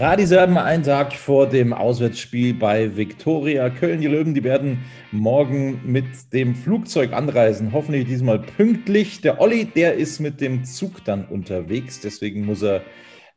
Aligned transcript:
Radiserben 0.00 0.56
ein 0.56 0.82
Tag 0.82 1.12
vor 1.12 1.46
dem 1.46 1.74
Auswärtsspiel 1.74 2.54
bei 2.54 2.96
Viktoria 2.96 3.68
Köln. 3.68 4.00
Die 4.00 4.06
Löwen, 4.06 4.32
die 4.32 4.42
werden 4.42 4.82
morgen 5.12 5.82
mit 5.84 6.32
dem 6.32 6.54
Flugzeug 6.54 7.12
anreisen. 7.12 7.74
Hoffentlich 7.74 8.06
diesmal 8.06 8.38
pünktlich. 8.38 9.20
Der 9.20 9.42
Olli, 9.42 9.66
der 9.66 9.96
ist 9.96 10.18
mit 10.18 10.40
dem 10.40 10.64
Zug 10.64 11.04
dann 11.04 11.26
unterwegs. 11.26 12.00
Deswegen 12.00 12.46
muss 12.46 12.62
er 12.62 12.80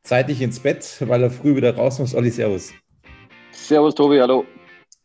zeitig 0.04 0.42
ins 0.42 0.62
Bett, 0.62 1.04
weil 1.06 1.24
er 1.24 1.32
früh 1.32 1.58
wieder 1.58 1.76
raus 1.76 2.00
muss. 2.00 2.16
Olli, 2.16 2.30
Servus. 2.30 2.72
Servus, 3.52 3.94
Tobi, 3.94 4.22
hallo. 4.22 4.46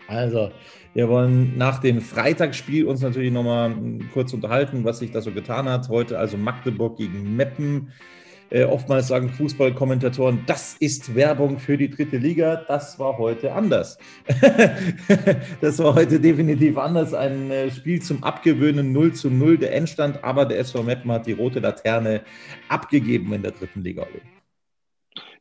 Also, 0.07 0.53
wir 0.95 1.09
wollen 1.09 1.59
nach 1.59 1.81
dem 1.81 2.01
Freitagsspiel 2.01 2.85
uns 2.85 3.01
natürlich 3.01 3.33
nochmal 3.33 3.75
kurz 4.15 4.33
unterhalten, 4.33 4.85
was 4.85 5.01
sich 5.01 5.11
da 5.11 5.21
so 5.21 5.33
getan 5.33 5.69
hat. 5.69 5.89
Heute 5.89 6.21
also 6.21 6.37
Magdeburg 6.37 6.99
gegen 6.99 7.35
Meppen. 7.35 7.91
Äh, 8.51 8.65
oftmals 8.65 9.09
sagen 9.09 9.29
Fußballkommentatoren, 9.29 10.45
das 10.47 10.75
ist 10.79 11.15
Werbung 11.15 11.59
für 11.59 11.77
die 11.77 11.91
dritte 11.91 12.17
Liga. 12.17 12.65
Das 12.67 12.99
war 12.99 13.19
heute 13.19 13.53
anders. 13.53 13.99
das 15.61 15.79
war 15.81 15.95
heute 15.95 16.19
definitiv 16.19 16.79
anders. 16.79 17.13
Ein 17.13 17.51
äh, 17.51 17.71
Spiel 17.71 18.01
zum 18.01 18.25
Abgewöhnen 18.25 18.93
0 18.93 19.13
zu 19.13 19.29
0 19.29 19.59
der 19.59 19.75
Endstand, 19.75 20.25
aber 20.25 20.47
der 20.47 20.61
SV 20.61 20.83
Meppen 20.83 21.13
hat 21.13 21.27
die 21.27 21.33
rote 21.33 21.61
Laterne 21.61 22.23
abgegeben 22.71 23.35
in 23.35 23.43
der 23.43 23.53
dritten 23.53 23.83
Liga. 23.83 24.07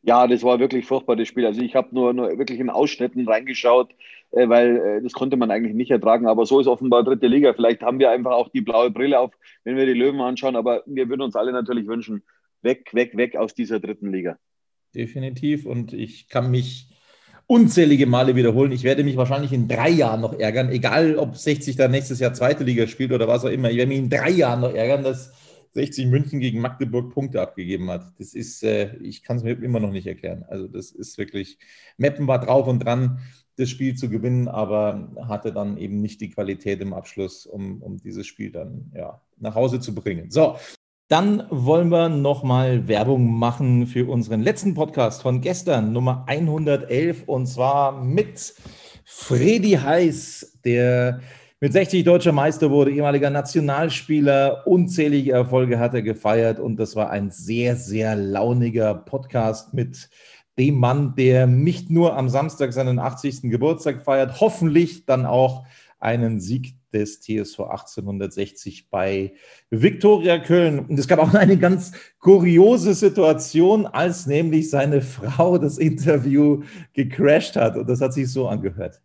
Ja, 0.02 0.26
das 0.26 0.42
war 0.42 0.58
wirklich 0.58 0.84
furchtbar, 0.84 1.16
das 1.16 1.28
Spiel. 1.28 1.46
Also 1.46 1.62
ich 1.62 1.74
habe 1.74 1.88
nur, 1.92 2.12
nur 2.12 2.38
wirklich 2.38 2.60
in 2.60 2.68
Ausschnitten 2.68 3.26
reingeschaut, 3.26 3.90
äh, 4.32 4.46
weil 4.50 5.00
das 5.02 5.14
konnte 5.14 5.38
man 5.38 5.50
eigentlich 5.50 5.74
nicht 5.74 5.90
ertragen. 5.90 6.26
Aber 6.26 6.44
so 6.44 6.60
ist 6.60 6.66
offenbar 6.66 7.04
dritte 7.04 7.26
Liga. 7.26 7.54
Vielleicht 7.54 7.82
haben 7.82 7.98
wir 8.00 8.10
einfach 8.10 8.32
auch 8.32 8.50
die 8.50 8.60
blaue 8.60 8.90
Brille 8.90 9.18
auf, 9.18 9.32
wenn 9.64 9.76
wir 9.76 9.86
die 9.86 9.94
Löwen 9.94 10.20
anschauen. 10.20 10.56
Aber 10.56 10.82
wir 10.84 11.08
würden 11.08 11.22
uns 11.22 11.36
alle 11.36 11.52
natürlich 11.52 11.86
wünschen, 11.86 12.22
weg, 12.62 12.90
weg, 12.92 13.16
weg 13.16 13.36
aus 13.36 13.54
dieser 13.54 13.80
dritten 13.80 14.12
Liga. 14.12 14.38
Definitiv. 14.94 15.66
Und 15.66 15.92
ich 15.92 16.28
kann 16.28 16.50
mich 16.50 16.88
unzählige 17.46 18.06
Male 18.06 18.36
wiederholen. 18.36 18.72
Ich 18.72 18.84
werde 18.84 19.04
mich 19.04 19.16
wahrscheinlich 19.16 19.52
in 19.52 19.68
drei 19.68 19.88
Jahren 19.88 20.20
noch 20.20 20.38
ärgern, 20.38 20.70
egal 20.70 21.16
ob 21.16 21.36
60 21.36 21.76
dann 21.76 21.90
nächstes 21.90 22.20
Jahr 22.20 22.34
zweite 22.34 22.62
Liga 22.62 22.86
spielt 22.86 23.12
oder 23.12 23.26
was 23.26 23.44
auch 23.44 23.50
immer. 23.50 23.70
Ich 23.70 23.78
werde 23.78 23.88
mich 23.88 23.98
in 23.98 24.10
drei 24.10 24.30
Jahren 24.30 24.60
noch 24.60 24.74
ärgern, 24.74 25.02
dass 25.02 25.32
60 25.72 26.06
München 26.06 26.40
gegen 26.40 26.60
Magdeburg 26.60 27.12
Punkte 27.12 27.40
abgegeben 27.40 27.90
hat. 27.90 28.12
Das 28.18 28.34
ist, 28.34 28.62
äh, 28.62 28.96
ich 28.96 29.22
kann 29.22 29.38
es 29.38 29.44
mir 29.44 29.52
immer 29.52 29.80
noch 29.80 29.92
nicht 29.92 30.06
erklären. 30.06 30.44
Also 30.48 30.68
das 30.68 30.90
ist 30.90 31.16
wirklich, 31.18 31.58
Meppen 31.96 32.26
war 32.26 32.38
drauf 32.38 32.66
und 32.66 32.80
dran, 32.80 33.20
das 33.56 33.70
Spiel 33.70 33.94
zu 33.96 34.08
gewinnen, 34.08 34.46
aber 34.46 35.10
hatte 35.26 35.52
dann 35.52 35.78
eben 35.78 36.00
nicht 36.00 36.20
die 36.20 36.30
Qualität 36.30 36.80
im 36.80 36.92
Abschluss, 36.94 37.44
um, 37.44 37.82
um 37.82 37.96
dieses 37.96 38.26
Spiel 38.26 38.52
dann 38.52 38.92
ja, 38.94 39.20
nach 39.38 39.54
Hause 39.54 39.80
zu 39.80 39.94
bringen. 39.94 40.30
So, 40.30 40.56
dann 41.08 41.46
wollen 41.48 41.90
wir 41.90 42.10
nochmal 42.10 42.86
Werbung 42.86 43.38
machen 43.38 43.86
für 43.86 44.08
unseren 44.10 44.42
letzten 44.42 44.74
Podcast 44.74 45.22
von 45.22 45.40
gestern, 45.40 45.92
Nummer 45.92 46.24
111, 46.26 47.24
und 47.24 47.46
zwar 47.46 48.04
mit 48.04 48.54
Freddy 49.04 49.72
Heiß, 49.72 50.60
der 50.66 51.20
mit 51.60 51.72
60 51.72 52.04
deutscher 52.04 52.32
Meister 52.32 52.70
wurde, 52.70 52.90
ehemaliger 52.90 53.30
Nationalspieler, 53.30 54.66
unzählige 54.66 55.32
Erfolge 55.32 55.78
hat 55.78 55.94
er 55.94 56.02
gefeiert 56.02 56.60
und 56.60 56.76
das 56.76 56.94
war 56.94 57.08
ein 57.08 57.30
sehr, 57.30 57.74
sehr 57.74 58.14
launiger 58.14 58.94
Podcast 58.94 59.72
mit 59.72 60.10
dem 60.58 60.74
Mann, 60.74 61.14
der 61.16 61.46
nicht 61.46 61.88
nur 61.88 62.16
am 62.16 62.28
Samstag 62.28 62.74
seinen 62.74 62.98
80. 62.98 63.42
Geburtstag 63.44 64.04
feiert, 64.04 64.40
hoffentlich 64.40 65.06
dann 65.06 65.24
auch 65.24 65.64
einen 66.00 66.38
Sieg 66.38 66.77
des 66.92 67.20
TSV 67.20 67.60
1860 67.60 68.90
bei 68.90 69.32
Viktoria 69.70 70.38
Köln. 70.38 70.80
Und 70.80 70.98
es 70.98 71.08
gab 71.08 71.18
auch 71.18 71.34
eine 71.34 71.56
ganz 71.56 71.92
kuriose 72.18 72.94
Situation, 72.94 73.86
als 73.86 74.26
nämlich 74.26 74.70
seine 74.70 75.00
Frau 75.00 75.58
das 75.58 75.78
Interview 75.78 76.62
gecrashed 76.92 77.56
hat. 77.56 77.76
Und 77.76 77.88
das 77.88 78.00
hat 78.00 78.14
sich 78.14 78.30
so 78.30 78.48
angehört. 78.48 79.00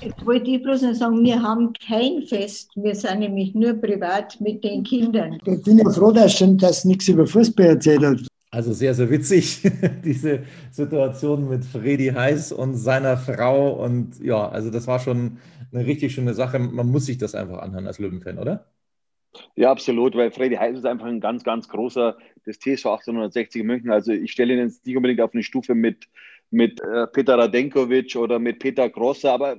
Jetzt 0.00 0.26
wollte 0.26 0.50
ich 0.50 0.62
bloß 0.62 0.82
noch 0.82 0.94
sagen, 0.94 1.22
wir 1.22 1.40
haben 1.40 1.72
kein 1.86 2.22
Fest. 2.22 2.70
Wir 2.74 2.94
sind 2.94 3.20
nämlich 3.20 3.54
nur 3.54 3.74
privat 3.74 4.40
mit 4.40 4.64
den 4.64 4.82
Kindern. 4.82 5.38
Ich 5.44 5.62
bin 5.62 5.78
ja 5.78 5.88
froh, 5.90 6.10
dass 6.10 6.36
schon 6.36 6.58
das 6.58 6.84
nichts 6.84 7.06
über 7.06 7.24
Fußball 7.24 7.66
erzählt 7.66 8.04
hat. 8.04 8.31
Also 8.54 8.74
sehr, 8.74 8.92
sehr 8.94 9.08
witzig, 9.10 9.62
diese 10.04 10.44
Situation 10.70 11.48
mit 11.48 11.64
Freddy 11.64 12.08
Heiß 12.08 12.52
und 12.52 12.74
seiner 12.76 13.16
Frau. 13.16 13.72
Und 13.82 14.20
ja, 14.20 14.46
also 14.48 14.70
das 14.70 14.86
war 14.86 15.00
schon 15.00 15.38
eine 15.72 15.86
richtig 15.86 16.14
schöne 16.14 16.34
Sache. 16.34 16.58
Man 16.58 16.88
muss 16.88 17.06
sich 17.06 17.16
das 17.16 17.34
einfach 17.34 17.60
anhören 17.60 17.86
als 17.86 17.98
Löwenfan, 17.98 18.38
oder? 18.38 18.66
Ja, 19.56 19.70
absolut, 19.70 20.14
weil 20.14 20.30
Freddy 20.30 20.56
Heiß 20.56 20.76
ist 20.78 20.84
einfach 20.86 21.06
ein 21.06 21.20
ganz, 21.20 21.44
ganz 21.44 21.68
großer 21.68 22.16
des 22.46 22.58
TSV 22.58 22.86
1860 22.86 23.64
München. 23.64 23.90
Also 23.90 24.12
ich 24.12 24.32
stelle 24.32 24.52
ihn 24.54 24.60
jetzt 24.60 24.86
nicht 24.86 24.96
unbedingt 24.96 25.20
auf 25.22 25.32
eine 25.32 25.42
Stufe 25.42 25.74
mit, 25.74 26.08
mit 26.50 26.80
äh, 26.82 27.06
Peter 27.06 27.38
Radenkovic 27.38 28.16
oder 28.16 28.38
mit 28.38 28.58
Peter 28.58 28.90
Grosse, 28.90 29.32
aber, 29.32 29.56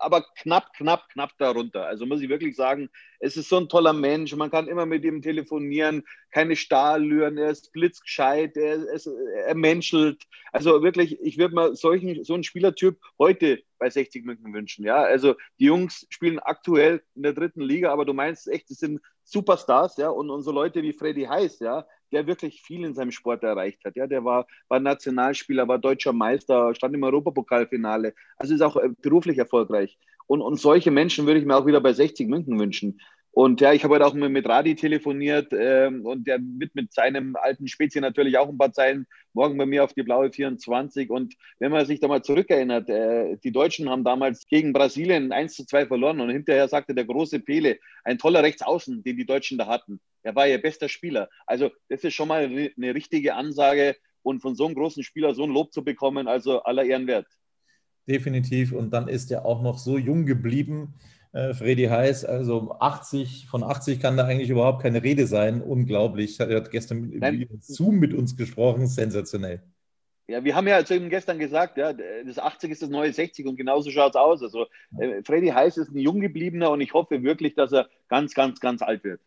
aber 0.00 0.24
knapp, 0.36 0.72
knapp, 0.74 1.08
knapp 1.10 1.30
darunter. 1.38 1.86
Also 1.86 2.06
muss 2.06 2.20
ich 2.20 2.28
wirklich 2.28 2.56
sagen, 2.56 2.88
es 3.20 3.36
ist 3.36 3.48
so 3.48 3.56
ein 3.56 3.68
toller 3.68 3.92
Mensch, 3.92 4.34
man 4.34 4.50
kann 4.50 4.68
immer 4.68 4.86
mit 4.86 5.04
ihm 5.04 5.22
telefonieren, 5.22 6.04
keine 6.30 6.56
Stahllüren, 6.56 7.38
er 7.38 7.50
ist 7.50 7.72
blitzgescheit, 7.72 8.56
er, 8.56 8.86
er, 8.86 9.00
er 9.46 9.54
menschelt. 9.54 10.22
Also 10.52 10.82
wirklich, 10.82 11.20
ich 11.20 11.38
würde 11.38 11.54
mal 11.54 11.76
solchen, 11.76 12.24
so 12.24 12.34
einen 12.34 12.44
Spielertyp 12.44 12.98
heute 13.18 13.62
bei 13.78 13.90
60 13.90 14.24
München 14.24 14.52
wünschen. 14.52 14.84
Ja, 14.84 15.02
also 15.02 15.34
die 15.58 15.66
Jungs 15.66 16.06
spielen 16.10 16.38
aktuell 16.38 17.02
in 17.14 17.22
der 17.22 17.32
dritten 17.32 17.60
Liga, 17.60 17.92
aber 17.92 18.04
du 18.04 18.12
meinst 18.12 18.48
echt, 18.48 18.70
das 18.70 18.78
sind 18.78 19.00
Superstars, 19.24 19.96
ja, 19.98 20.08
und, 20.08 20.30
und 20.30 20.42
so 20.42 20.52
Leute 20.52 20.82
wie 20.82 20.92
Freddy 20.92 21.24
Heiß, 21.24 21.58
ja, 21.60 21.86
der 22.12 22.26
wirklich 22.26 22.62
viel 22.62 22.84
in 22.84 22.94
seinem 22.94 23.10
Sport 23.10 23.42
erreicht 23.42 23.84
hat. 23.84 23.96
Ja, 23.96 24.06
der 24.06 24.24
war, 24.24 24.46
war 24.68 24.80
Nationalspieler, 24.80 25.68
war 25.68 25.78
deutscher 25.78 26.12
Meister, 26.12 26.74
stand 26.74 26.94
im 26.94 27.02
Europapokalfinale. 27.02 28.14
Also 28.36 28.54
ist 28.54 28.62
auch 28.62 28.76
äh, 28.76 28.90
beruflich 29.00 29.38
erfolgreich. 29.38 29.98
Und, 30.26 30.42
und 30.42 30.60
solche 30.60 30.90
Menschen 30.90 31.26
würde 31.26 31.40
ich 31.40 31.46
mir 31.46 31.56
auch 31.56 31.66
wieder 31.66 31.80
bei 31.80 31.92
60 31.92 32.28
München 32.28 32.58
wünschen. 32.58 33.00
Und 33.30 33.60
ja, 33.60 33.72
ich 33.72 33.84
habe 33.84 33.94
heute 33.94 34.06
auch 34.06 34.14
mit 34.14 34.48
Radi 34.48 34.74
telefoniert 34.74 35.52
ähm, 35.52 36.04
und 36.04 36.26
der 36.26 36.38
wird 36.40 36.74
mit 36.74 36.92
seinem 36.92 37.36
alten 37.36 37.68
Spezi 37.68 38.00
natürlich 38.00 38.36
auch 38.36 38.48
ein 38.48 38.58
paar 38.58 38.72
Zeilen 38.72 39.06
morgen 39.32 39.56
bei 39.56 39.66
mir 39.66 39.84
auf 39.84 39.92
die 39.92 40.02
blaue 40.02 40.32
24. 40.32 41.08
Und 41.10 41.34
wenn 41.60 41.70
man 41.70 41.86
sich 41.86 42.00
da 42.00 42.08
mal 42.08 42.22
zurückerinnert, 42.22 42.88
äh, 42.88 43.36
die 43.44 43.52
Deutschen 43.52 43.88
haben 43.88 44.02
damals 44.02 44.46
gegen 44.46 44.72
Brasilien 44.72 45.30
1 45.30 45.54
zu 45.54 45.66
2 45.66 45.86
verloren 45.86 46.20
und 46.20 46.30
hinterher 46.30 46.68
sagte 46.68 46.94
der 46.94 47.04
große 47.04 47.38
Pele, 47.40 47.78
ein 48.02 48.18
toller 48.18 48.42
Rechtsaußen, 48.42 49.04
den 49.04 49.16
die 49.16 49.26
Deutschen 49.26 49.56
da 49.56 49.68
hatten. 49.68 50.00
Er 50.22 50.34
war 50.34 50.48
ihr 50.48 50.60
bester 50.60 50.88
Spieler. 50.88 51.28
Also 51.46 51.70
das 51.88 52.02
ist 52.02 52.14
schon 52.14 52.28
mal 52.28 52.44
eine 52.44 52.94
richtige 52.94 53.34
Ansage 53.34 53.94
und 54.22 54.40
von 54.40 54.56
so 54.56 54.66
einem 54.66 54.74
großen 54.74 55.04
Spieler 55.04 55.34
so 55.34 55.44
ein 55.44 55.50
Lob 55.50 55.72
zu 55.72 55.84
bekommen, 55.84 56.26
also 56.26 56.62
aller 56.62 56.84
Ehren 56.84 57.06
wert. 57.06 57.26
definitiv. 58.08 58.72
Und 58.72 58.90
dann 58.90 59.06
ist 59.06 59.30
er 59.30 59.44
auch 59.44 59.62
noch 59.62 59.78
so 59.78 59.96
jung 59.96 60.26
geblieben, 60.26 60.94
äh, 61.32 61.54
Freddy 61.54 61.84
Heiß. 61.84 62.24
Also 62.24 62.76
80, 62.78 63.46
von 63.48 63.62
80 63.62 64.00
kann 64.00 64.16
da 64.16 64.24
eigentlich 64.24 64.50
überhaupt 64.50 64.82
keine 64.82 65.02
Rede 65.02 65.26
sein. 65.26 65.62
Unglaublich. 65.62 66.38
Er 66.40 66.56
hat 66.56 66.70
gestern 66.70 67.10
Nein. 67.14 67.46
Zoom 67.60 67.96
mit 67.96 68.14
uns 68.14 68.36
gesprochen. 68.36 68.86
Sensationell. 68.86 69.62
Ja, 70.30 70.44
wir 70.44 70.54
haben 70.54 70.68
ja 70.68 70.84
zu 70.84 70.94
ihm 70.94 71.08
gestern 71.08 71.38
gesagt, 71.38 71.78
ja, 71.78 71.94
das 71.94 72.38
80 72.38 72.70
ist 72.70 72.82
das 72.82 72.90
neue 72.90 73.12
60 73.12 73.46
und 73.46 73.56
genauso 73.56 73.90
schaut 73.90 74.10
es 74.10 74.16
aus. 74.16 74.42
Also 74.42 74.66
äh, 74.98 75.22
Freddy 75.24 75.48
Heiß 75.48 75.78
ist 75.78 75.90
ein 75.90 75.98
jung 75.98 76.20
gebliebener 76.20 76.70
und 76.70 76.82
ich 76.82 76.92
hoffe 76.92 77.22
wirklich, 77.22 77.54
dass 77.54 77.72
er 77.72 77.88
ganz, 78.08 78.34
ganz, 78.34 78.60
ganz 78.60 78.82
alt 78.82 79.04
wird. 79.04 79.22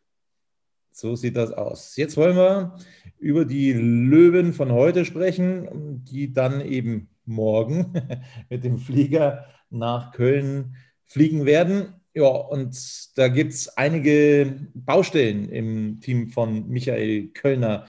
So 0.92 1.16
sieht 1.16 1.38
das 1.38 1.54
aus. 1.54 1.96
Jetzt 1.96 2.18
wollen 2.18 2.36
wir 2.36 2.76
über 3.18 3.46
die 3.46 3.74
Löwen 3.74 4.54
von 4.54 4.72
heute 4.72 5.06
sprechen, 5.06 6.04
die 6.06 6.34
dann 6.34 6.62
eben 6.62 7.10
morgen 7.26 7.94
mit 8.50 8.64
dem 8.64 8.78
Flieger 8.78 9.46
nach 9.72 10.12
Köln 10.12 10.76
fliegen 11.12 11.46
werden. 11.46 11.94
Ja, 12.14 12.28
und 12.28 12.78
da 13.18 13.28
gibt 13.28 13.54
es 13.54 13.68
einige 13.78 14.56
Baustellen 14.74 15.50
im 15.50 16.00
Team 16.00 16.30
von 16.30 16.68
Michael 16.70 17.28
Kölner. 17.34 17.86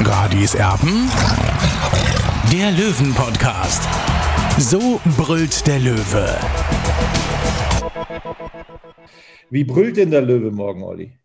Radis 0.00 0.54
Erben, 0.54 1.10
der 2.52 2.70
Löwen-Podcast. 2.72 3.82
So 4.58 5.00
brüllt 5.16 5.66
der 5.66 5.80
Löwe. 5.80 6.38
Wie 9.50 9.64
brüllt 9.64 9.96
denn 9.96 10.10
der 10.10 10.22
Löwe 10.22 10.50
morgen, 10.50 10.82
Olli? 10.82 11.18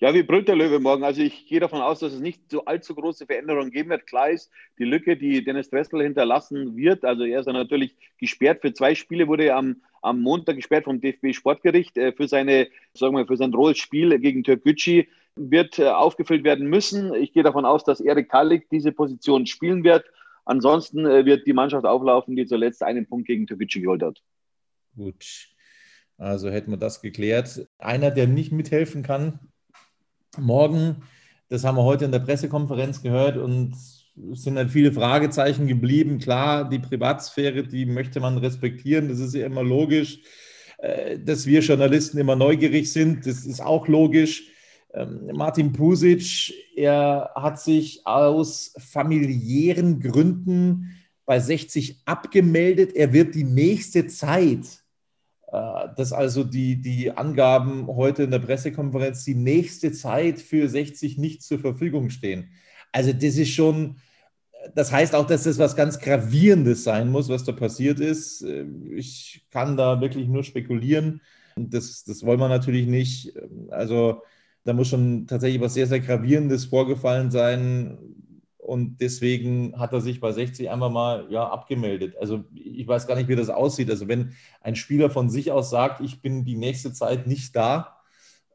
Ja, 0.00 0.14
wie 0.14 0.22
brüllt 0.22 0.46
der 0.46 0.54
Löwe 0.54 0.78
morgen? 0.78 1.02
Also 1.02 1.22
ich 1.22 1.46
gehe 1.46 1.58
davon 1.58 1.80
aus, 1.80 1.98
dass 1.98 2.12
es 2.12 2.20
nicht 2.20 2.52
so 2.52 2.64
allzu 2.64 2.94
große 2.94 3.26
Veränderungen 3.26 3.72
geben 3.72 3.90
wird. 3.90 4.06
Klar 4.06 4.30
ist, 4.30 4.48
die 4.78 4.84
Lücke, 4.84 5.16
die 5.16 5.42
Dennis 5.42 5.70
Dressel 5.70 6.02
hinterlassen 6.02 6.76
wird, 6.76 7.04
also 7.04 7.24
er 7.24 7.40
ist 7.40 7.46
ja 7.46 7.52
natürlich 7.52 7.96
gesperrt 8.16 8.60
für 8.60 8.72
zwei 8.72 8.94
Spiele, 8.94 9.26
wurde 9.26 9.46
er 9.46 9.56
am, 9.56 9.82
am 10.00 10.20
Montag 10.20 10.54
gesperrt 10.54 10.84
vom 10.84 11.00
DFB 11.00 11.34
Sportgericht 11.34 11.98
äh, 11.98 12.12
für 12.12 12.28
seine, 12.28 12.68
sagen 12.94 13.16
wir, 13.16 13.26
für 13.26 13.36
sein 13.36 13.52
rohes 13.52 13.78
Spiel 13.78 14.16
gegen 14.20 14.44
Türkgücü 14.44 15.04
wird 15.34 15.80
äh, 15.80 15.88
aufgefüllt 15.88 16.44
werden 16.44 16.68
müssen. 16.68 17.12
Ich 17.14 17.32
gehe 17.32 17.42
davon 17.42 17.64
aus, 17.64 17.82
dass 17.82 18.00
Erik 18.00 18.28
Kallik 18.28 18.68
diese 18.70 18.92
Position 18.92 19.46
spielen 19.46 19.82
wird. 19.82 20.04
Ansonsten 20.44 21.06
äh, 21.06 21.24
wird 21.24 21.44
die 21.44 21.52
Mannschaft 21.52 21.84
auflaufen, 21.84 22.36
die 22.36 22.46
zuletzt 22.46 22.84
einen 22.84 23.06
Punkt 23.06 23.26
gegen 23.26 23.48
Türkgücü 23.48 23.80
geholt 23.80 24.02
hat. 24.02 24.22
Gut. 24.94 25.48
Also 26.16 26.50
hätten 26.50 26.70
wir 26.70 26.78
das 26.78 27.02
geklärt. 27.02 27.68
Einer, 27.78 28.12
der 28.12 28.28
nicht 28.28 28.52
mithelfen 28.52 29.02
kann, 29.02 29.40
morgen, 30.40 30.96
das 31.48 31.64
haben 31.64 31.76
wir 31.76 31.84
heute 31.84 32.04
in 32.04 32.12
der 32.12 32.18
Pressekonferenz 32.20 33.02
gehört 33.02 33.36
und 33.36 33.74
es 34.32 34.42
sind 34.42 34.56
halt 34.56 34.70
viele 34.70 34.92
Fragezeichen 34.92 35.66
geblieben. 35.66 36.18
Klar, 36.18 36.68
die 36.68 36.78
Privatsphäre, 36.78 37.62
die 37.62 37.86
möchte 37.86 38.20
man 38.20 38.38
respektieren, 38.38 39.08
das 39.08 39.20
ist 39.20 39.34
ja 39.34 39.46
immer 39.46 39.62
logisch. 39.62 40.20
Äh, 40.78 41.18
dass 41.18 41.46
wir 41.46 41.60
Journalisten 41.60 42.18
immer 42.18 42.36
neugierig 42.36 42.92
sind, 42.92 43.26
das 43.26 43.44
ist 43.44 43.60
auch 43.60 43.88
logisch. 43.88 44.48
Ähm, 44.94 45.30
Martin 45.32 45.72
Pusic, 45.72 46.54
er 46.76 47.30
hat 47.34 47.60
sich 47.60 48.06
aus 48.06 48.74
familiären 48.78 50.00
Gründen 50.00 50.96
bei 51.26 51.40
60 51.40 52.02
abgemeldet. 52.04 52.94
Er 52.94 53.12
wird 53.12 53.34
die 53.34 53.44
nächste 53.44 54.06
Zeit 54.06 54.82
dass 55.50 56.12
also 56.12 56.44
die, 56.44 56.80
die 56.80 57.10
Angaben 57.10 57.86
heute 57.86 58.24
in 58.24 58.30
der 58.30 58.38
Pressekonferenz 58.38 59.24
die 59.24 59.34
nächste 59.34 59.92
Zeit 59.92 60.40
für 60.40 60.68
60 60.68 61.16
nicht 61.16 61.42
zur 61.42 61.58
Verfügung 61.58 62.10
stehen. 62.10 62.50
Also 62.92 63.12
das 63.12 63.36
ist 63.36 63.50
schon, 63.50 63.96
das 64.74 64.92
heißt 64.92 65.14
auch, 65.14 65.26
dass 65.26 65.44
das 65.44 65.58
was 65.58 65.76
ganz 65.76 65.98
Gravierendes 65.98 66.84
sein 66.84 67.10
muss, 67.10 67.28
was 67.28 67.44
da 67.44 67.52
passiert 67.52 68.00
ist. 68.00 68.42
Äh, 68.42 68.66
ich 68.94 69.46
kann 69.50 69.76
da 69.76 70.00
wirklich 70.00 70.28
nur 70.28 70.44
spekulieren. 70.44 71.22
Das, 71.56 72.04
das 72.04 72.24
wollen 72.24 72.40
wir 72.40 72.48
natürlich 72.48 72.86
nicht. 72.86 73.32
Also 73.70 74.22
da 74.64 74.74
muss 74.74 74.88
schon 74.88 75.26
tatsächlich 75.26 75.62
was 75.62 75.74
sehr, 75.74 75.86
sehr 75.86 76.00
Gravierendes 76.00 76.66
vorgefallen 76.66 77.30
sein, 77.30 77.96
und 78.68 79.00
deswegen 79.00 79.72
hat 79.80 79.94
er 79.94 80.02
sich 80.02 80.20
bei 80.20 80.30
60 80.30 80.68
einmal 80.68 80.90
mal 80.90 81.26
ja, 81.30 81.48
abgemeldet. 81.48 82.18
Also 82.20 82.44
ich 82.54 82.86
weiß 82.86 83.06
gar 83.06 83.14
nicht, 83.16 83.26
wie 83.26 83.34
das 83.34 83.48
aussieht. 83.48 83.88
Also 83.88 84.08
wenn 84.08 84.34
ein 84.60 84.76
Spieler 84.76 85.08
von 85.08 85.30
sich 85.30 85.50
aus 85.50 85.70
sagt, 85.70 86.02
ich 86.02 86.20
bin 86.20 86.44
die 86.44 86.58
nächste 86.58 86.92
Zeit 86.92 87.26
nicht 87.26 87.56
da, 87.56 87.96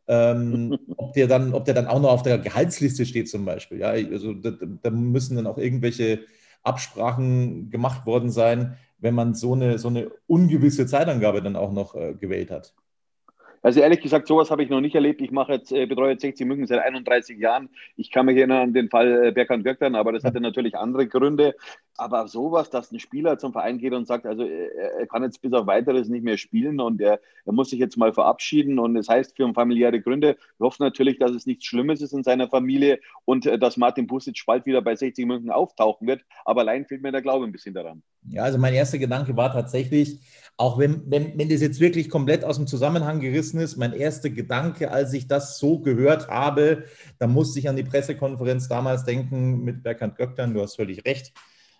ähm, 0.08 0.78
ob, 0.98 1.14
der 1.14 1.26
dann, 1.26 1.56
ob 1.56 1.66
der 1.66 1.74
dann 1.74 1.88
auch 1.88 2.00
noch 2.00 2.12
auf 2.12 2.22
der 2.22 2.38
Gehaltsliste 2.38 3.08
steht 3.08 3.28
zum 3.28 3.44
Beispiel. 3.44 3.80
Ja, 3.80 3.88
also 3.88 4.36
da, 4.36 4.52
da, 4.52 4.92
müssen 4.92 5.36
dann 5.36 5.48
auch 5.48 5.58
irgendwelche 5.58 6.20
Absprachen 6.62 7.72
gemacht 7.72 8.06
worden 8.06 8.30
sein, 8.30 8.78
wenn 9.00 9.16
man 9.16 9.34
so 9.34 9.54
eine, 9.54 9.80
so 9.80 9.88
eine 9.88 10.12
ungewisse 10.28 10.86
Zeitangabe 10.86 11.42
dann 11.42 11.56
auch 11.56 11.74
noch 11.74 11.96
äh, 11.96 12.14
gewählt 12.14 12.52
hat. 12.52 12.76
Also 13.64 13.80
ehrlich 13.80 14.02
gesagt, 14.02 14.28
sowas 14.28 14.52
habe 14.52 14.62
ich 14.62 14.70
noch 14.70 14.82
nicht 14.82 14.94
erlebt. 14.94 15.22
Ich 15.22 15.32
mache 15.32 15.54
jetzt, 15.54 15.72
äh, 15.72 15.86
betreue 15.86 16.12
jetzt 16.12 16.22
60 16.22 16.46
München 16.46 16.68
seit 16.68 16.80
31 16.80 17.40
Jahren. 17.40 17.70
Ich 17.96 18.12
kann 18.12 18.26
mich 18.26 18.36
erinnern 18.36 18.62
an 18.62 18.74
den 18.74 18.90
Fall 18.90 19.28
äh, 19.28 19.32
Berkan 19.32 19.64
Göktan, 19.64 19.96
aber 19.96 20.12
das 20.12 20.26
hatte 20.26 20.42
natürlich 20.42 20.78
andere 20.78 21.08
Gründe. 21.08 21.56
Aber 21.96 22.28
sowas, 22.28 22.70
dass 22.70 22.92
ein 22.92 23.00
Spieler 23.00 23.38
zum 23.38 23.54
Verein 23.54 23.78
geht 23.78 23.94
und 23.94 24.06
sagt, 24.06 24.26
also 24.26 24.44
äh, 24.44 24.68
er 25.00 25.08
kann 25.08 25.24
jetzt 25.24 25.42
bis 25.42 25.54
auf 25.54 25.66
weiteres 25.66 26.10
nicht 26.10 26.26
mehr 26.26 26.38
spielen 26.38 26.82
und 26.82 27.00
er, 27.00 27.22
er 27.46 27.54
muss 27.54 27.70
sich 27.70 27.80
jetzt 27.80 27.96
mal 27.96 28.12
verabschieden 28.12 28.80
und 28.80 28.98
es 28.98 29.08
das 29.08 29.16
heißt 29.16 29.38
für 29.38 29.54
familiäre 29.54 30.02
Gründe. 30.02 30.36
Wir 30.58 30.66
hoffen 30.66 30.84
natürlich, 30.84 31.18
dass 31.20 31.32
es 31.32 31.46
nichts 31.46 31.66
Schlimmes 31.66 32.02
ist 32.02 32.12
in 32.12 32.24
seiner 32.24 32.50
Familie 32.50 33.00
und 33.24 33.46
äh, 33.46 33.58
dass 33.58 33.78
Martin 33.78 34.08
Pusic 34.08 34.44
bald 34.46 34.66
wieder 34.66 34.82
bei 34.82 34.96
60 34.96 35.26
München 35.26 35.52
auftauchen 35.52 36.06
wird. 36.06 36.22
Aber 36.44 36.62
allein 36.62 36.86
fehlt 36.86 37.02
mir 37.02 37.14
der 37.14 37.22
Glaube 37.22 37.46
ein 37.46 37.54
bisschen 37.54 37.74
daran. 37.74 38.04
Ja, 38.30 38.44
also 38.44 38.58
mein 38.58 38.74
erster 38.74 38.98
Gedanke 38.98 39.38
war 39.38 39.54
tatsächlich, 39.54 40.20
auch 40.58 40.78
wenn, 40.78 41.10
wenn, 41.10 41.38
wenn 41.38 41.50
das 41.50 41.62
jetzt 41.62 41.80
wirklich 41.80 42.10
komplett 42.10 42.44
aus 42.44 42.58
dem 42.58 42.68
Zusammenhang 42.68 43.20
gerissen 43.20 43.60
ist, 43.60 43.76
mein 43.78 43.94
erster 43.94 44.30
Gedanke, 44.30 44.92
als 44.92 45.14
ich 45.14 45.28
das 45.28 45.58
so 45.58 45.80
gehört 45.80 46.28
habe, 46.28 46.84
da 47.18 47.28
musste 47.28 47.60
ich 47.60 47.68
an 47.68 47.76
die 47.76 47.84
Pressekonferenz 47.84 48.68
damals 48.68 49.04
denken 49.04 49.64
mit 49.64 49.84
Berkant 49.84 50.16
Göktan, 50.16 50.54
du 50.54 50.62
hast 50.62 50.76
völlig 50.76 51.06
recht. 51.06 51.34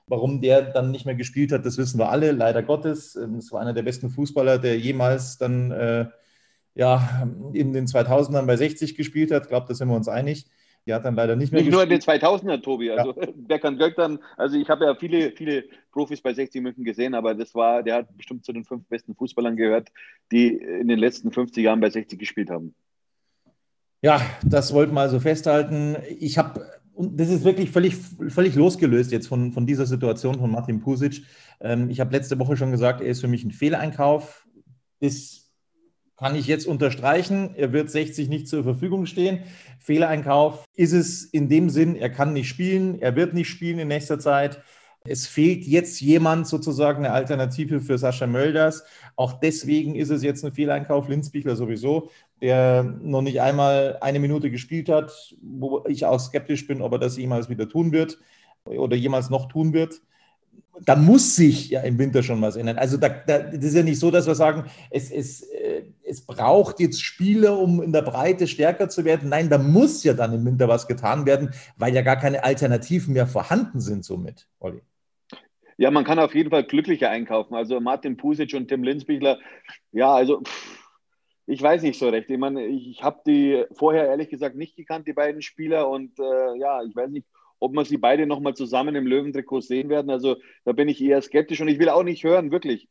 Warum 0.08 0.42
der 0.42 0.64
dann 0.64 0.92
nicht 0.92 1.06
mehr 1.06 1.16
gespielt 1.16 1.52
hat, 1.52 1.66
das 1.66 1.78
wissen 1.78 1.98
wir 1.98 2.10
alle, 2.10 2.32
leider 2.32 2.62
Gottes. 2.62 3.16
Ähm, 3.16 3.36
es 3.36 3.52
war 3.52 3.62
einer 3.62 3.74
der 3.74 3.84
besten 3.84 4.10
Fußballer, 4.10 4.58
der 4.60 4.78
jemals 4.78 5.38
dann 5.38 5.72
äh, 5.72 6.06
ja, 6.76 7.28
in 7.54 7.74
den 7.74 7.86
2000ern 7.86 8.46
bei 8.46 8.58
60 8.58 8.96
gespielt 8.96 9.32
hat. 9.32 9.44
Ich 9.44 9.50
glaube, 9.50 9.68
da 9.68 9.76
sind 9.76 9.88
wir 9.88 9.96
uns 9.96 10.08
einig. 10.08 10.48
Die 10.86 10.94
hat 10.94 11.06
dann 11.06 11.16
leider 11.16 11.36
nicht 11.36 11.54
mehr 11.54 11.62
Nicht 11.62 11.72
nur 11.72 11.84
in 11.84 11.90
den 11.90 12.02
2000er, 12.02 12.62
Tobi. 12.62 12.92
Also 12.92 13.16
ja. 13.22 13.28
Berkan 13.36 13.78
Göktan, 13.78 14.20
also 14.36 14.58
ich 14.58 14.70
habe 14.70 14.86
ja 14.86 14.96
viele, 14.96 15.32
viele 15.32 15.64
Profis 15.92 16.22
bei 16.22 16.34
60 16.34 16.62
München 16.62 16.84
gesehen, 16.84 17.16
aber 17.16 17.34
das 17.34 17.56
war, 17.56 17.84
der 17.84 17.96
hat 17.96 18.18
bestimmt 18.18 18.44
zu 18.44 18.52
den 18.52 18.66
fünf 18.66 18.86
besten 18.88 19.16
Fußballern 19.16 19.56
gehört, 19.56 19.90
die 20.32 20.50
in 20.58 20.88
den 20.88 21.00
letzten 21.00 21.32
50 21.32 21.64
Jahren 21.64 21.80
bei 21.80 21.90
60 21.90 22.20
gespielt 22.20 22.50
haben. 22.50 22.76
Ja, 24.02 24.22
das 24.46 24.74
wollten 24.74 24.94
wir 24.94 25.02
also 25.02 25.22
festhalten. 25.22 25.96
Ich 26.20 26.38
habe, 26.38 26.70
und 26.94 27.18
das 27.18 27.30
ist 27.30 27.46
wirklich 27.46 27.72
völlig, 27.72 27.96
völlig 28.28 28.56
losgelöst 28.56 29.14
jetzt 29.14 29.28
von, 29.28 29.54
von 29.54 29.66
dieser 29.66 29.86
Situation 29.86 30.38
von 30.38 30.52
Martin 30.52 30.82
Pusic. 30.82 31.24
Ähm, 31.62 31.90
ich 31.90 32.02
habe 32.02 32.12
letzte 32.12 32.38
Woche 32.38 32.58
schon 32.58 32.72
gesagt, 32.72 33.00
er 33.00 33.08
ist 33.08 33.22
für 33.22 33.30
mich 33.30 33.46
ein 33.46 33.52
Fehleinkauf. 33.52 34.46
Das 35.00 35.43
kann 36.24 36.36
ich 36.36 36.48
jetzt 36.48 36.68
unterstreichen. 36.68 37.54
Er 37.58 37.74
wird 37.74 37.92
60 37.92 38.30
nicht 38.30 38.48
zur 38.48 38.64
Verfügung 38.64 39.08
stehen. 39.08 39.40
Fehlereinkauf 39.80 40.64
ist 40.74 40.94
es 40.94 41.26
in 41.26 41.50
dem 41.50 41.70
Sinn, 41.70 41.98
er 41.98 42.10
kann 42.10 42.32
nicht 42.32 42.48
spielen, 42.48 43.02
er 43.02 43.18
wird 43.18 43.34
nicht 43.34 43.50
spielen 43.50 43.78
in 43.78 43.90
nächster 43.90 44.20
Zeit. 44.20 44.62
Es 45.04 45.28
fehlt 45.28 45.66
jetzt 45.66 46.00
jemand 46.00 46.48
sozusagen 46.48 47.00
eine 47.00 47.14
Alternative 47.14 47.82
für 47.82 47.98
Sascha 47.98 48.26
Mölders. 48.26 48.86
Auch 49.18 49.34
deswegen 49.34 49.96
ist 49.96 50.12
es 50.12 50.24
jetzt 50.24 50.46
ein 50.46 50.54
Fehleinkauf, 50.54 51.10
Linzbichler 51.10 51.58
sowieso, 51.58 52.10
der 52.42 52.84
noch 52.84 53.22
nicht 53.22 53.42
einmal 53.42 53.98
eine 54.00 54.22
Minute 54.22 54.50
gespielt 54.50 54.88
hat, 54.88 55.36
wo 55.42 55.84
ich 55.90 56.06
auch 56.06 56.22
skeptisch 56.22 56.66
bin, 56.66 56.82
ob 56.82 56.94
er 56.94 57.00
das 57.00 57.18
jemals 57.18 57.50
wieder 57.50 57.68
tun 57.68 57.92
wird 57.92 58.18
oder 58.64 58.96
jemals 58.96 59.30
noch 59.30 59.50
tun 59.50 59.74
wird 59.74 60.00
da 60.82 60.96
muss 60.96 61.36
sich 61.36 61.70
ja 61.70 61.82
im 61.82 61.98
Winter 61.98 62.24
schon 62.24 62.42
was 62.42 62.56
ändern. 62.56 62.78
Also 62.78 62.98
da, 62.98 63.10
da, 63.10 63.40
das 63.40 63.64
ist 63.64 63.76
ja 63.76 63.84
nicht 63.84 64.00
so, 64.00 64.10
dass 64.10 64.26
wir 64.26 64.36
sagen, 64.36 64.66
es, 64.90 65.12
es, 65.12 65.44
äh, 65.44 65.84
es 66.14 66.26
braucht 66.26 66.80
jetzt 66.80 67.04
Spieler, 67.04 67.58
um 67.58 67.82
in 67.82 67.92
der 67.92 68.04
Breite 68.04 68.48
stärker 68.48 68.88
zu 68.88 69.04
werden. 69.04 69.30
Nein, 69.30 69.50
da 69.50 69.58
muss 69.58 70.04
ja 70.04 70.14
dann 70.14 70.34
im 70.34 70.46
Winter 70.46 70.68
was 70.68 70.88
getan 70.88 71.26
werden, 71.26 71.50
weil 71.76 71.94
ja 71.94 72.02
gar 72.02 72.18
keine 72.18 72.44
Alternativen 72.44 73.14
mehr 73.14 73.28
vorhanden 73.28 73.82
sind 73.82 74.06
somit, 74.06 74.48
Olli. 74.60 74.82
Ja, 75.78 75.90
man 75.90 76.04
kann 76.04 76.20
auf 76.20 76.36
jeden 76.36 76.52
Fall 76.52 76.64
glücklicher 76.64 77.10
einkaufen. 77.10 77.56
Also 77.56 77.80
Martin 77.80 78.16
Pusic 78.16 78.54
und 78.54 78.68
Tim 78.68 78.84
Linsbichler, 78.84 79.40
ja, 79.92 80.14
also 80.14 80.44
ich 81.46 81.62
weiß 81.62 81.82
nicht 81.82 82.00
so 82.00 82.10
recht. 82.10 82.30
Ich 82.30 82.38
meine, 82.38 82.66
ich 82.68 83.04
habe 83.04 83.22
die 83.26 83.66
vorher 83.74 84.06
ehrlich 84.06 84.30
gesagt 84.30 84.56
nicht 84.56 84.76
gekannt, 84.76 85.08
die 85.08 85.14
beiden 85.14 85.42
Spieler. 85.42 85.90
Und 85.90 86.18
äh, 86.20 86.58
ja, 86.60 86.84
ich 86.84 86.96
weiß 86.96 87.10
nicht, 87.10 87.28
ob 87.60 87.74
wir 87.74 87.86
sie 87.86 87.98
beide 87.98 88.28
nochmal 88.28 88.54
zusammen 88.54 88.96
im 88.96 89.08
Löwentrikot 89.08 89.62
sehen 89.62 89.90
werden. 89.90 90.10
Also 90.10 90.38
da 90.64 90.72
bin 90.74 90.88
ich 90.88 91.02
eher 91.02 91.22
skeptisch 91.22 91.60
und 91.60 91.68
ich 91.68 91.80
will 91.80 91.90
auch 91.90 92.04
nicht 92.04 92.24
hören, 92.24 92.52
wirklich, 92.52 92.88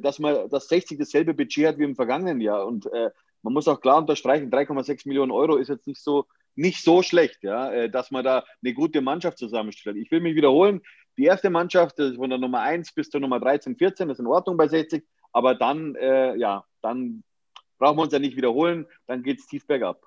dass 0.00 0.18
man 0.18 0.48
das 0.48 0.68
60 0.68 0.98
dasselbe 0.98 1.34
Budget 1.34 1.66
hat 1.66 1.78
wie 1.78 1.84
im 1.84 1.94
vergangenen 1.94 2.40
Jahr. 2.40 2.66
Und 2.66 2.86
äh, 2.92 3.10
man 3.42 3.52
muss 3.52 3.68
auch 3.68 3.80
klar 3.80 3.98
unterstreichen, 3.98 4.50
3,6 4.50 5.06
Millionen 5.06 5.32
Euro 5.32 5.56
ist 5.56 5.68
jetzt 5.68 5.86
nicht 5.86 6.00
so, 6.00 6.26
nicht 6.54 6.82
so 6.82 7.02
schlecht, 7.02 7.42
ja, 7.42 7.70
äh, 7.72 7.90
dass 7.90 8.10
man 8.10 8.24
da 8.24 8.44
eine 8.62 8.74
gute 8.74 9.00
Mannschaft 9.00 9.38
zusammenstellt. 9.38 9.96
Ich 9.96 10.10
will 10.10 10.20
mich 10.20 10.34
wiederholen, 10.34 10.80
die 11.18 11.24
erste 11.24 11.50
Mannschaft, 11.50 11.96
von 11.96 12.30
der 12.30 12.38
Nummer 12.38 12.60
1 12.60 12.92
bis 12.92 13.10
zur 13.10 13.20
Nummer 13.20 13.38
13, 13.38 13.76
14, 13.76 14.08
das 14.08 14.16
ist 14.16 14.20
in 14.20 14.26
Ordnung 14.26 14.56
bei 14.56 14.68
60. 14.68 15.04
Aber 15.32 15.54
dann, 15.54 15.94
äh, 15.96 16.36
ja, 16.36 16.64
dann 16.80 17.22
brauchen 17.78 17.98
wir 17.98 18.02
uns 18.02 18.12
ja 18.12 18.18
nicht 18.18 18.36
wiederholen, 18.36 18.86
dann 19.06 19.22
geht 19.22 19.40
es 19.40 19.46
tief 19.46 19.66
bergab. 19.66 20.00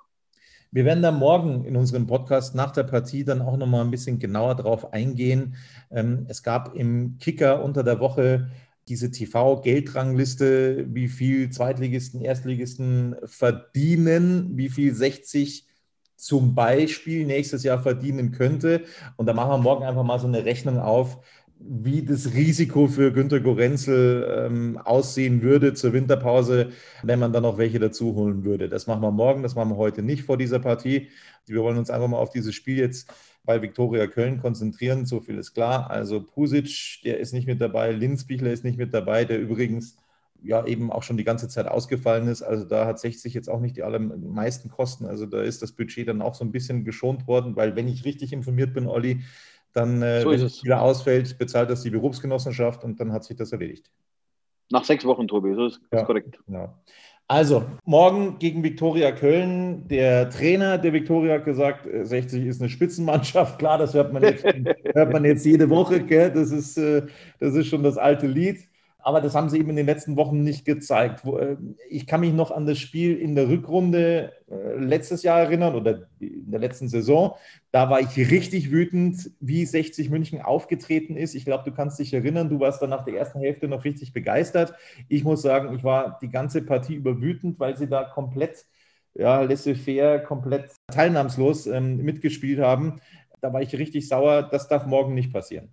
Wir 0.72 0.84
werden 0.84 1.04
dann 1.04 1.20
morgen 1.20 1.64
in 1.64 1.76
unserem 1.76 2.06
Podcast 2.08 2.56
nach 2.56 2.72
der 2.72 2.84
Partie 2.84 3.24
dann 3.24 3.42
auch 3.42 3.56
nochmal 3.56 3.86
ein 3.86 3.92
bisschen 3.92 4.20
genauer 4.20 4.56
drauf 4.56 4.94
eingehen. 4.94 5.56
Ähm, 5.92 6.26
es 6.28 6.44
gab 6.44 6.76
im 6.76 7.18
Kicker 7.18 7.64
unter 7.64 7.84
der 7.84 8.00
Woche 8.00 8.50
diese 8.88 9.12
TV-Geldrangliste, 9.12 10.86
wie 10.94 11.08
viel 11.08 11.50
Zweitligisten, 11.50 12.22
Erstligisten 12.22 13.16
verdienen, 13.26 14.58
wie 14.58 14.70
viel 14.70 14.94
60 14.94 15.68
zum 16.16 16.56
Beispiel 16.56 17.26
nächstes 17.26 17.64
Jahr 17.64 17.82
verdienen 17.82 18.32
könnte. 18.32 18.84
Und 19.18 19.26
da 19.26 19.34
machen 19.34 19.50
wir 19.52 19.58
morgen 19.58 19.84
einfach 19.84 20.04
mal 20.04 20.20
so 20.20 20.28
eine 20.28 20.46
Rechnung 20.46 20.80
auf, 20.80 21.20
wie 21.60 22.04
das 22.04 22.34
Risiko 22.34 22.88
für 22.88 23.12
Günter 23.12 23.40
Gorenzel 23.40 24.48
ähm, 24.48 24.78
aussehen 24.78 25.42
würde 25.42 25.74
zur 25.74 25.94
Winterpause, 25.94 26.72
wenn 27.02 27.20
man 27.20 27.32
dann 27.32 27.44
noch 27.44 27.58
welche 27.58 27.80
dazu 27.80 28.14
holen 28.14 28.44
würde. 28.44 28.70
Das 28.70 28.88
machen 28.88 29.02
wir 29.02 29.12
morgen, 29.12 29.42
das 29.42 29.56
machen 29.56 29.70
wir 29.70 29.78
heute 29.78 30.02
nicht 30.02 30.24
vor 30.24 30.38
dieser 30.38 30.60
Partie. 30.60 31.10
Wir 31.46 31.62
wollen 31.62 31.78
uns 31.78 31.90
einfach 31.90 32.08
mal 32.08 32.18
auf 32.18 32.30
dieses 32.30 32.54
Spiel 32.54 32.78
jetzt 32.78 33.10
bei 33.46 33.62
Viktoria 33.62 34.08
Köln 34.08 34.40
konzentrieren. 34.40 35.06
So 35.06 35.20
viel 35.20 35.38
ist 35.38 35.54
klar. 35.54 35.90
Also 35.90 36.22
Pusic, 36.22 37.02
der 37.04 37.20
ist 37.20 37.34
nicht 37.34 37.48
mit 37.48 37.62
dabei, 37.62 37.92
Linzbichler 37.92 38.52
ist 38.52 38.64
nicht 38.64 38.78
mit 38.78 38.94
dabei, 38.94 39.26
der 39.26 39.40
übrigens 39.40 39.98
ja 40.44 40.66
eben 40.66 40.92
auch 40.92 41.04
schon 41.04 41.18
die 41.18 41.24
ganze 41.24 41.48
Zeit 41.48 41.68
ausgefallen 41.68 42.28
ist. 42.28 42.42
Also 42.42 42.66
da 42.66 42.86
hat 42.86 43.00
60 43.00 43.34
jetzt 43.34 43.50
auch 43.50 43.60
nicht 43.60 43.78
die 43.78 43.84
allermeisten 43.84 44.70
Kosten. 44.70 45.06
Also 45.06 45.26
da 45.26 45.42
ist 45.42 45.62
das 45.62 45.72
Budget 45.72 46.08
dann 46.08 46.22
auch 46.22 46.36
so 46.36 46.46
ein 46.46 46.52
bisschen 46.52 46.86
geschont 46.86 47.28
worden, 47.28 47.56
weil 47.56 47.76
wenn 47.76 47.88
ich 47.88 48.06
richtig 48.06 48.32
informiert 48.32 48.74
bin, 48.74 48.88
Olli, 48.88 49.22
dann, 49.74 50.02
äh, 50.02 50.22
so 50.22 50.32
wenn 50.32 50.42
es 50.42 50.64
wieder 50.64 50.82
ausfällt, 50.82 51.38
bezahlt 51.38 51.70
das 51.70 51.82
die 51.82 51.90
Berufsgenossenschaft 51.90 52.84
und 52.84 53.00
dann 53.00 53.12
hat 53.12 53.24
sich 53.24 53.36
das 53.36 53.52
erledigt. 53.52 53.92
Nach 54.72 54.84
sechs 54.84 55.06
Wochen, 55.06 55.28
Tobi, 55.28 55.54
so 55.54 55.68
ist, 55.68 55.82
ja, 55.92 56.04
korrekt. 56.04 56.40
Genau. 56.48 56.74
Also, 57.28 57.66
morgen 57.86 58.38
gegen 58.38 58.64
Viktoria 58.64 59.12
Köln. 59.12 59.88
Der 59.88 60.30
Trainer 60.30 60.78
der 60.78 60.94
Viktoria 60.94 61.36
hat 61.36 61.46
gesagt, 61.46 61.88
60 61.92 62.44
äh, 62.44 62.48
ist 62.48 62.62
eine 62.62 62.70
Spitzenmannschaft. 62.70 63.58
Klar, 63.58 63.80
das 63.80 63.96
hört 63.96 64.14
man 64.14 64.22
jetzt, 64.22 64.44
hört 64.94 65.12
man 65.12 65.26
jetzt 65.26 65.44
jede 65.44 65.70
Woche. 65.70 66.02
Gell? 66.04 66.32
Das, 66.32 66.52
ist, 66.52 66.78
äh, 66.78 67.02
das 67.40 67.56
ist 67.56 67.68
schon 67.68 67.82
das 67.82 67.98
alte 67.98 68.28
Lied 68.28 68.68
aber 69.06 69.22
das 69.22 69.36
haben 69.36 69.50
sie 69.50 69.60
eben 69.60 69.70
in 69.70 69.76
den 69.76 69.86
letzten 69.86 70.18
Wochen 70.18 70.42
nicht 70.42 70.66
gezeigt. 70.66 71.24
Äh, 71.26 71.58
ich 71.90 72.08
kann 72.08 72.22
mich 72.22 72.34
noch 72.34 72.50
an 72.50 72.66
das 72.66 72.80
Spiel 72.80 73.16
in 73.16 73.36
der 73.36 73.48
Rückrunde 73.48 74.34
äh, 74.50 74.78
letztes 74.80 75.22
Jahr 75.22 75.42
erinnern 75.42 75.76
oder 75.76 76.08
in 76.20 76.50
der 76.50 76.60
letzten 76.60 76.90
Saison. 76.90 77.36
Da 77.72 77.92
war 77.92 78.00
ich 78.00 78.18
richtig 78.18 78.72
wütend, 78.72 79.30
wie 79.40 79.64
60 79.64 80.10
München 80.10 80.42
aufgetreten 80.42 81.18
ist. 81.18 81.36
Ich 81.36 81.46
glaube, 81.46 81.64
du 81.70 81.72
kannst 81.72 82.00
dich 82.00 82.16
erinnern, 82.16 82.50
du 82.50 82.60
warst 82.60 82.82
dann 82.82 82.90
nach 82.90 83.06
der 83.06 83.16
ersten 83.16 83.40
Hälfte 83.40 83.68
noch 83.68 83.84
richtig 83.84 84.12
begeistert. 84.12 84.74
Ich 85.08 85.24
muss 85.24 85.44
sagen, 85.44 85.76
ich 85.76 85.84
war 85.84 86.18
die 86.20 86.30
ganze 86.30 86.64
Partie 86.64 86.96
über 86.96 87.22
wütend, 87.22 87.60
weil 87.60 87.78
sie 87.78 87.88
da 87.88 88.06
komplett 88.06 88.66
ja, 89.14 89.40
laissez-faire, 89.42 90.24
komplett 90.24 90.72
teilnahmslos 90.92 91.68
ähm, 91.68 91.98
mitgespielt 91.98 92.60
haben. 92.60 93.02
Da 93.40 93.54
war 93.54 93.62
ich 93.62 93.78
richtig 93.78 94.08
sauer. 94.08 94.42
Das 94.42 94.68
darf 94.68 94.88
morgen 94.88 95.14
nicht 95.14 95.32
passieren. 95.32 95.72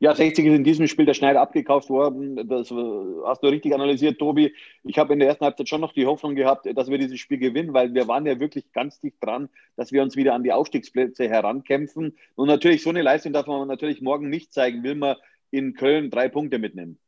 Ja, 0.00 0.14
60 0.14 0.44
ist 0.44 0.54
in 0.54 0.64
diesem 0.64 0.86
Spiel 0.88 1.06
der 1.06 1.14
Schneider 1.14 1.40
abgekauft 1.40 1.88
worden. 1.88 2.48
Das 2.48 2.70
hast 2.70 3.42
du 3.42 3.48
richtig 3.48 3.74
analysiert, 3.74 4.18
Tobi. 4.18 4.52
Ich 4.84 4.98
habe 4.98 5.12
in 5.12 5.20
der 5.20 5.28
ersten 5.28 5.44
Halbzeit 5.44 5.68
schon 5.68 5.80
noch 5.80 5.92
die 5.92 6.06
Hoffnung 6.06 6.34
gehabt, 6.34 6.66
dass 6.76 6.90
wir 6.90 6.98
dieses 6.98 7.20
Spiel 7.20 7.38
gewinnen, 7.38 7.74
weil 7.74 7.94
wir 7.94 8.08
waren 8.08 8.26
ja 8.26 8.40
wirklich 8.40 8.72
ganz 8.72 9.00
dicht 9.00 9.16
dran, 9.20 9.48
dass 9.76 9.92
wir 9.92 10.02
uns 10.02 10.16
wieder 10.16 10.34
an 10.34 10.42
die 10.42 10.52
Aufstiegsplätze 10.52 11.28
herankämpfen. 11.28 12.16
Und 12.34 12.48
natürlich, 12.48 12.82
so 12.82 12.90
eine 12.90 13.02
Leistung 13.02 13.32
darf 13.32 13.46
man 13.46 13.68
natürlich 13.68 14.00
morgen 14.00 14.28
nicht 14.28 14.52
zeigen, 14.52 14.82
will 14.82 14.96
man 14.96 15.16
in 15.50 15.74
Köln 15.74 16.10
drei 16.10 16.28
Punkte 16.28 16.58
mitnehmen. 16.58 16.98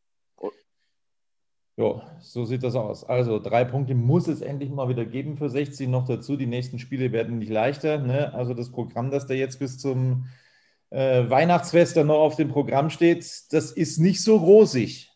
Ja, 1.77 2.03
so 2.21 2.45
sieht 2.45 2.63
das 2.63 2.75
aus. 2.77 3.05
Also 3.05 3.39
drei 3.39 3.65
Punkte 3.65 3.95
muss 3.95 4.29
es 4.29 4.43
endlich 4.43 4.71
mal 4.71 4.91
wieder 4.91 5.07
geben 5.07 5.39
für 5.39 5.49
60. 5.49 5.89
Noch 5.89 6.07
dazu, 6.07 6.37
die 6.37 6.47
nächsten 6.47 6.79
Spiele 6.79 7.11
werden 7.11 7.39
nicht 7.39 7.51
leichter. 7.51 7.99
Ne? 7.99 8.35
Also 8.35 8.53
das 8.53 8.71
Programm, 8.71 9.11
das 9.11 9.27
da 9.27 9.33
jetzt 9.33 9.59
bis 9.59 9.79
zum 9.79 10.27
äh, 10.91 11.29
Weihnachtsfest 11.29 11.97
dann 11.97 12.09
noch 12.09 12.19
auf 12.19 12.37
dem 12.37 12.49
Programm 12.49 12.91
steht, 12.91 13.25
das 13.51 13.73
ist 13.73 13.99
nicht 13.99 14.23
so 14.23 14.37
rosig. 14.37 15.11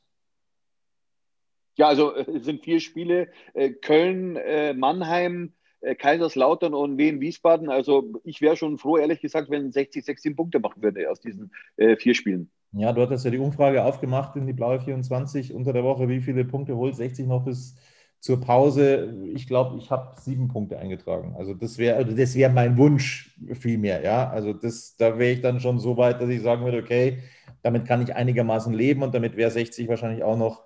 Ja, 1.77 1.89
also 1.89 2.15
äh, 2.15 2.31
es 2.37 2.45
sind 2.45 2.63
vier 2.65 2.81
Spiele: 2.81 3.29
äh, 3.55 3.71
Köln, 3.71 4.37
äh, 4.37 4.75
Mannheim, 4.75 5.53
Kaiserslautern 5.99 6.73
und 6.73 6.97
Wien 6.97 7.21
Wiesbaden. 7.21 7.69
Also 7.69 8.11
ich 8.25 8.41
wäre 8.41 8.57
schon 8.57 8.79
froh, 8.79 8.97
ehrlich 8.97 9.21
gesagt, 9.21 9.51
wenn 9.51 9.71
60, 9.71 10.03
16 10.03 10.35
Punkte 10.35 10.59
machen 10.59 10.83
würde 10.83 11.11
aus 11.11 11.21
diesen 11.21 11.53
vier 11.77 12.15
Spielen. 12.15 12.51
Ja, 12.73 12.95
du 12.95 13.03
hattest 13.03 13.27
ja 13.27 13.31
die 13.31 13.37
Umfrage 13.37 13.85
aufgemacht 13.85 14.35
in 14.37 14.47
die 14.47 14.55
Blaue 14.55 14.81
24 14.81 15.53
unter 15.53 15.75
der 15.75 15.85
Woche. 15.85 16.09
Wie 16.09 16.23
viele 16.23 16.47
Punkte 16.47 16.75
holt 16.75 16.97
60 16.97 17.27
noch 17.27 17.45
bis 17.45 17.77
zur 18.25 18.41
Pause, 18.41 19.15
ich 19.35 19.47
glaube, 19.47 19.77
ich 19.77 19.91
habe 19.91 20.19
sieben 20.19 20.49
Punkte 20.49 20.79
eingetragen. 20.79 21.35
Also 21.37 21.53
das 21.53 21.77
wäre 21.77 21.97
also 21.97 22.17
das 22.17 22.35
wär 22.35 22.49
mein 22.49 22.79
Wunsch 22.79 23.37
vielmehr, 23.53 24.03
ja. 24.03 24.31
Also 24.31 24.55
das, 24.55 24.97
da 24.97 25.19
wäre 25.19 25.33
ich 25.33 25.43
dann 25.43 25.61
schon 25.61 25.79
so 25.79 25.99
weit, 25.99 26.23
dass 26.23 26.31
ich 26.31 26.41
sagen 26.41 26.65
würde, 26.65 26.79
okay, 26.79 27.19
damit 27.61 27.85
kann 27.85 28.01
ich 28.01 28.15
einigermaßen 28.15 28.73
leben 28.73 29.03
und 29.03 29.15
damit 29.15 29.37
wäre 29.37 29.51
60 29.51 29.89
wahrscheinlich 29.89 30.25
auch 30.25 30.39
noch 30.39 30.65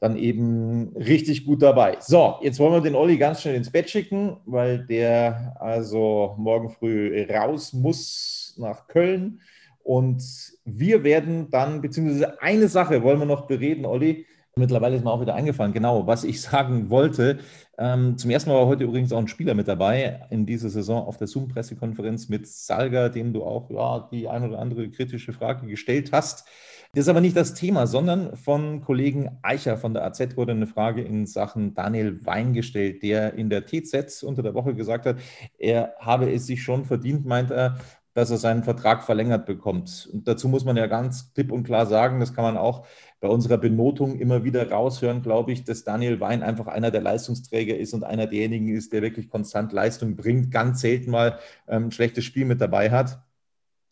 dann 0.00 0.16
eben 0.16 0.96
richtig 0.96 1.44
gut 1.44 1.60
dabei. 1.60 1.98
So, 2.00 2.36
jetzt 2.40 2.58
wollen 2.58 2.72
wir 2.72 2.80
den 2.80 2.94
Olli 2.94 3.18
ganz 3.18 3.42
schnell 3.42 3.56
ins 3.56 3.70
Bett 3.70 3.90
schicken, 3.90 4.38
weil 4.46 4.86
der 4.86 5.54
also 5.60 6.34
morgen 6.38 6.70
früh 6.70 7.26
raus 7.30 7.74
muss 7.74 8.54
nach 8.56 8.88
Köln. 8.88 9.42
Und 9.82 10.24
wir 10.64 11.04
werden 11.04 11.50
dann, 11.50 11.82
beziehungsweise 11.82 12.40
eine 12.40 12.68
Sache 12.68 13.02
wollen 13.02 13.18
wir 13.18 13.26
noch 13.26 13.46
bereden, 13.46 13.84
Olli. 13.84 14.24
Mittlerweile 14.58 14.96
ist 14.96 15.04
mir 15.04 15.10
auch 15.10 15.20
wieder 15.20 15.34
eingefallen, 15.34 15.74
genau, 15.74 16.06
was 16.06 16.24
ich 16.24 16.40
sagen 16.40 16.88
wollte. 16.88 17.40
Ähm, 17.76 18.16
zum 18.16 18.30
ersten 18.30 18.48
Mal 18.48 18.56
war 18.56 18.66
heute 18.66 18.84
übrigens 18.84 19.12
auch 19.12 19.18
ein 19.18 19.28
Spieler 19.28 19.52
mit 19.52 19.68
dabei 19.68 20.26
in 20.30 20.46
dieser 20.46 20.70
Saison 20.70 21.06
auf 21.06 21.18
der 21.18 21.26
Zoom-Pressekonferenz 21.26 22.30
mit 22.30 22.46
Salga, 22.46 23.10
dem 23.10 23.34
du 23.34 23.44
auch 23.44 23.68
ja, 23.70 24.08
die 24.10 24.28
ein 24.28 24.44
oder 24.44 24.58
andere 24.58 24.88
kritische 24.90 25.34
Frage 25.34 25.66
gestellt 25.66 26.10
hast. 26.12 26.48
Das 26.94 27.02
ist 27.02 27.08
aber 27.10 27.20
nicht 27.20 27.36
das 27.36 27.52
Thema, 27.52 27.86
sondern 27.86 28.34
von 28.34 28.80
Kollegen 28.80 29.38
Eicher 29.42 29.76
von 29.76 29.92
der 29.92 30.06
AZ 30.06 30.38
wurde 30.38 30.52
eine 30.52 30.66
Frage 30.66 31.02
in 31.02 31.26
Sachen 31.26 31.74
Daniel 31.74 32.24
Wein 32.24 32.54
gestellt, 32.54 33.02
der 33.02 33.34
in 33.34 33.50
der 33.50 33.66
TZ 33.66 34.22
unter 34.22 34.42
der 34.42 34.54
Woche 34.54 34.74
gesagt 34.74 35.04
hat, 35.04 35.18
er 35.58 35.92
habe 35.98 36.32
es 36.32 36.46
sich 36.46 36.62
schon 36.62 36.86
verdient, 36.86 37.26
meint 37.26 37.50
er, 37.50 37.76
dass 38.16 38.30
er 38.30 38.38
seinen 38.38 38.64
Vertrag 38.64 39.04
verlängert 39.04 39.44
bekommt. 39.44 40.08
Und 40.10 40.26
dazu 40.26 40.48
muss 40.48 40.64
man 40.64 40.78
ja 40.78 40.86
ganz 40.86 41.34
klipp 41.34 41.52
und 41.52 41.64
klar 41.64 41.84
sagen, 41.84 42.18
das 42.18 42.32
kann 42.32 42.44
man 42.44 42.56
auch 42.56 42.86
bei 43.20 43.28
unserer 43.28 43.58
Benotung 43.58 44.18
immer 44.18 44.42
wieder 44.42 44.70
raushören, 44.70 45.20
glaube 45.20 45.52
ich, 45.52 45.64
dass 45.64 45.84
Daniel 45.84 46.18
Wein 46.18 46.42
einfach 46.42 46.66
einer 46.66 46.90
der 46.90 47.02
Leistungsträger 47.02 47.76
ist 47.76 47.92
und 47.92 48.04
einer 48.04 48.26
derjenigen 48.26 48.68
ist, 48.74 48.94
der 48.94 49.02
wirklich 49.02 49.28
konstant 49.28 49.70
Leistung 49.70 50.16
bringt, 50.16 50.50
ganz 50.50 50.80
selten 50.80 51.10
mal 51.10 51.38
ähm, 51.68 51.88
ein 51.88 51.92
schlechtes 51.92 52.24
Spiel 52.24 52.46
mit 52.46 52.58
dabei 52.58 52.90
hat. 52.90 53.20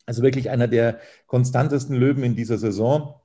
Also 0.07 0.23
wirklich 0.23 0.49
einer 0.49 0.67
der 0.67 0.97
konstantesten 1.27 1.95
Löwen 1.95 2.23
in 2.23 2.35
dieser 2.35 2.57
Saison. 2.57 3.21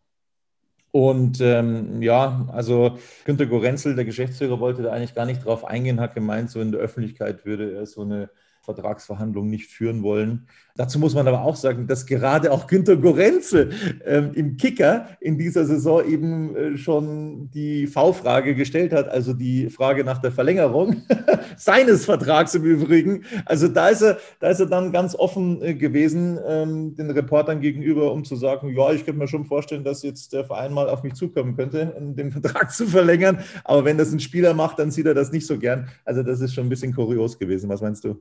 Und 0.90 1.40
ähm, 1.40 2.02
ja, 2.02 2.47
also 2.52 2.99
Günter 3.25 3.47
Gorenzel, 3.47 3.95
der 3.95 4.04
Geschäftsführer, 4.04 4.61
wollte 4.61 4.83
da 4.83 4.92
eigentlich 4.92 5.14
gar 5.14 5.25
nicht 5.25 5.47
drauf 5.47 5.64
eingehen, 5.64 5.99
hat 5.99 6.14
gemeint, 6.14 6.50
so 6.50 6.61
in 6.61 6.73
der 6.73 6.80
Öffentlichkeit 6.83 7.47
würde 7.47 7.73
er 7.73 7.87
so 7.87 8.02
eine 8.02 8.28
Vertragsverhandlungen 8.62 9.50
nicht 9.50 9.67
führen 9.67 10.02
wollen. 10.02 10.47
Dazu 10.76 10.99
muss 10.99 11.14
man 11.14 11.26
aber 11.26 11.43
auch 11.43 11.57
sagen, 11.57 11.87
dass 11.87 12.07
gerade 12.07 12.52
auch 12.52 12.67
Günter 12.67 12.97
Gorenzel 12.97 13.71
ähm, 14.05 14.33
im 14.35 14.57
Kicker 14.57 15.09
in 15.21 15.37
dieser 15.37 15.64
Saison 15.64 16.05
eben 16.07 16.57
äh, 16.57 16.76
schon 16.79 17.50
die 17.50 17.87
V-Frage 17.87 18.55
gestellt 18.55 18.93
hat, 18.93 19.09
also 19.09 19.33
die 19.33 19.69
Frage 19.69 20.05
nach 20.05 20.19
der 20.19 20.33
Verlängerung 20.33 21.02
seines 21.57 22.05
Vertrags 22.05 22.55
im 22.55 22.64
Übrigen. 22.64 23.25
Also 23.45 23.69
da 23.69 23.88
ist 23.88 24.02
er, 24.02 24.19
da 24.38 24.49
ist 24.49 24.61
er 24.61 24.67
dann 24.67 24.93
ganz 24.93 25.14
offen 25.14 25.62
äh, 25.62 25.75
gewesen, 25.75 26.38
ähm, 26.47 26.95
den 26.95 27.11
Reportern 27.11 27.61
gegenüber, 27.61 28.12
um 28.12 28.25
zu 28.25 28.37
sagen, 28.37 28.75
ja, 28.75 28.93
ich 28.93 29.05
könnte 29.05 29.19
mir 29.19 29.29
schon 29.29 29.45
vorstellen, 29.45 29.85
dass 29.85 30.02
jetzt 30.02 30.33
der 30.33 30.45
Verein 30.45 30.73
mal 30.73 30.88
auf 30.88 31.02
mich 31.02 31.14
zukommen 31.14 31.57
könnte, 31.57 31.95
den 31.99 32.31
Vertrag 32.31 32.73
zu 32.73 32.87
verlängern. 32.87 33.40
Aber 33.64 33.85
wenn 33.85 33.99
das 33.99 34.12
ein 34.12 34.21
Spieler 34.21 34.55
macht, 34.55 34.79
dann 34.79 34.90
sieht 34.90 35.07
er 35.07 35.14
das 35.14 35.33
nicht 35.33 35.47
so 35.47 35.59
gern. 35.59 35.88
Also 36.05 36.23
das 36.23 36.40
ist 36.40 36.55
schon 36.55 36.67
ein 36.67 36.71
bisschen 36.71 36.95
kurios 36.95 37.38
gewesen. 37.38 37.69
Was 37.69 37.81
meinst 37.81 38.05
du? 38.05 38.21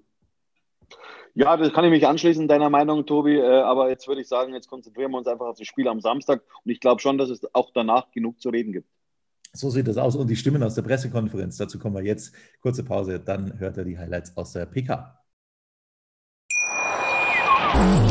Ja, 1.35 1.55
das 1.57 1.73
kann 1.73 1.85
ich 1.85 1.91
mich 1.91 2.07
anschließen, 2.07 2.47
deiner 2.47 2.69
Meinung, 2.69 3.05
Tobi. 3.05 3.37
Äh, 3.37 3.61
aber 3.61 3.89
jetzt 3.89 4.07
würde 4.07 4.21
ich 4.21 4.27
sagen, 4.27 4.53
jetzt 4.53 4.67
konzentrieren 4.69 5.11
wir 5.11 5.17
uns 5.17 5.27
einfach 5.27 5.47
auf 5.47 5.57
das 5.57 5.67
Spiel 5.67 5.87
am 5.87 6.01
Samstag. 6.01 6.41
Und 6.63 6.71
ich 6.71 6.79
glaube 6.79 7.01
schon, 7.01 7.17
dass 7.17 7.29
es 7.29 7.41
auch 7.53 7.71
danach 7.73 8.11
genug 8.11 8.41
zu 8.41 8.49
reden 8.49 8.73
gibt. 8.73 8.89
So 9.53 9.69
sieht 9.69 9.87
das 9.87 9.97
aus. 9.97 10.15
Und 10.15 10.27
die 10.29 10.35
Stimmen 10.35 10.61
aus 10.63 10.75
der 10.75 10.83
Pressekonferenz, 10.83 11.57
dazu 11.57 11.79
kommen 11.79 11.95
wir 11.95 12.03
jetzt. 12.03 12.33
Kurze 12.61 12.83
Pause, 12.83 13.19
dann 13.19 13.59
hört 13.59 13.77
er 13.77 13.85
die 13.85 13.97
Highlights 13.97 14.35
aus 14.37 14.53
der 14.53 14.65
PK. 14.65 15.15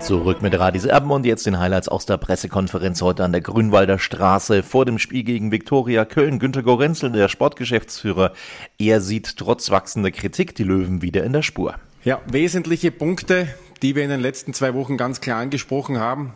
Zurück 0.00 0.42
mit 0.42 0.58
Radis 0.58 0.84
Erben 0.84 1.10
und 1.10 1.26
jetzt 1.26 1.46
den 1.46 1.58
Highlights 1.58 1.88
aus 1.88 2.06
der 2.06 2.16
Pressekonferenz 2.16 3.02
heute 3.02 3.24
an 3.24 3.32
der 3.32 3.40
Grünwalder 3.40 3.98
Straße 3.98 4.62
vor 4.62 4.84
dem 4.84 4.98
Spiel 4.98 5.22
gegen 5.22 5.52
Viktoria 5.52 6.04
Köln. 6.04 6.38
Günter 6.38 6.62
Gorenzel, 6.62 7.12
der 7.12 7.28
Sportgeschäftsführer, 7.28 8.32
er 8.78 9.00
sieht 9.00 9.36
trotz 9.36 9.70
wachsender 9.70 10.10
Kritik 10.10 10.54
die 10.54 10.64
Löwen 10.64 11.02
wieder 11.02 11.24
in 11.24 11.32
der 11.32 11.42
Spur. 11.42 11.74
Ja, 12.04 12.20
wesentliche 12.26 12.90
Punkte, 12.90 13.48
die 13.82 13.94
wir 13.94 14.04
in 14.04 14.10
den 14.10 14.20
letzten 14.20 14.54
zwei 14.54 14.74
Wochen 14.74 14.96
ganz 14.96 15.20
klar 15.20 15.40
angesprochen 15.40 15.98
haben, 15.98 16.32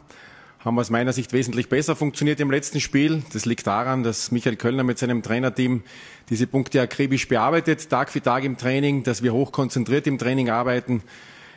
haben 0.65 0.79
aus 0.79 0.91
meiner 0.91 1.13
Sicht 1.13 1.33
wesentlich 1.33 1.69
besser 1.69 1.97
funktioniert 1.97 2.41
im 2.41 2.51
letzten 2.51 2.81
Spiel. 2.81 3.23
Das 3.33 3.47
liegt 3.47 3.67
daran, 3.67 4.03
dass 4.03 4.31
Michael 4.31 4.57
Kölner 4.57 4.85
mit 4.85 4.99
seinem 4.99 5.23
Trainerteam 5.23 5.83
diese 6.31 6.47
Punkte 6.47 6.81
akribisch 6.81 7.27
bearbeitet, 7.27 7.91
Tag 7.91 8.11
für 8.11 8.23
Tag 8.23 8.45
im 8.45 8.57
Training, 8.57 9.03
dass 9.03 9.23
wir 9.23 9.33
hochkonzentriert 9.33 10.07
im 10.07 10.19
Training 10.19 10.51
arbeiten. 10.51 11.03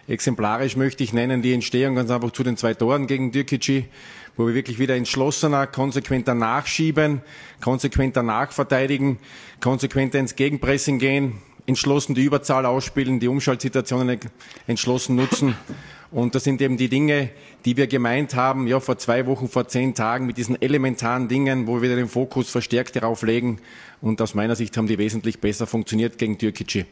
Exemplarisch 0.08 0.76
möchte 0.76 1.04
ich 1.04 1.14
nennen 1.14 1.42
die 1.42 1.54
Entstehung 1.54 1.96
ganz 1.96 2.12
einfach 2.12 2.32
zu 2.32 2.44
den 2.44 2.58
zwei 2.58 2.76
Toren 2.76 3.08
gegen 3.08 3.32
Dürkici, 3.32 3.86
wo 4.38 4.46
wir 4.46 4.54
wirklich 4.54 4.78
wieder 4.78 4.96
entschlossener, 4.96 5.66
konsequenter 5.66 6.36
nachschieben, 6.36 7.22
konsequenter 7.60 8.22
nachverteidigen, 8.22 9.18
konsequenter 9.62 10.20
ins 10.20 10.36
Gegenpressing 10.36 11.00
gehen, 11.00 11.40
entschlossen 11.66 12.14
die 12.14 12.24
Überzahl 12.24 12.68
ausspielen, 12.68 13.20
die 13.20 13.28
Umschaltsituationen 13.28 14.20
entschlossen 14.68 15.16
nutzen. 15.16 15.56
Und 16.12 16.36
das 16.36 16.44
sind 16.44 16.62
eben 16.62 16.78
die 16.78 16.88
Dinge, 16.88 17.32
die 17.66 17.76
wir 17.76 17.88
gemeint 17.88 18.36
haben, 18.36 18.68
ja, 18.68 18.80
vor 18.80 19.00
zwei 19.00 19.26
Wochen, 19.26 19.50
vor 19.50 19.68
zehn 19.68 19.96
Tagen 19.96 20.28
mit 20.28 20.38
diesen 20.38 20.62
elementaren 20.62 21.28
Dingen, 21.28 21.66
wo 21.66 21.82
wir 21.82 21.96
den 21.96 22.08
Fokus 22.08 22.50
verstärkt 22.52 22.96
darauf 22.96 23.24
legen. 23.24 23.60
Und 24.02 24.22
aus 24.22 24.36
meiner 24.36 24.56
Sicht 24.56 24.78
haben 24.78 24.86
die 24.86 25.00
wesentlich 25.00 25.40
besser 25.40 25.66
funktioniert 25.66 26.20
gegen 26.20 26.38
Türkgücü. 26.38 26.84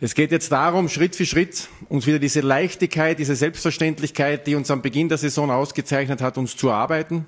Es 0.00 0.14
geht 0.14 0.30
jetzt 0.30 0.52
darum, 0.52 0.88
Schritt 0.88 1.16
für 1.16 1.26
Schritt 1.26 1.68
uns 1.88 2.06
wieder 2.06 2.20
diese 2.20 2.40
Leichtigkeit, 2.40 3.18
diese 3.18 3.34
Selbstverständlichkeit, 3.34 4.46
die 4.46 4.54
uns 4.54 4.70
am 4.70 4.80
Beginn 4.80 5.08
der 5.08 5.18
Saison 5.18 5.50
ausgezeichnet 5.50 6.22
hat, 6.22 6.38
uns 6.38 6.56
zu 6.56 6.70
arbeiten. 6.70 7.26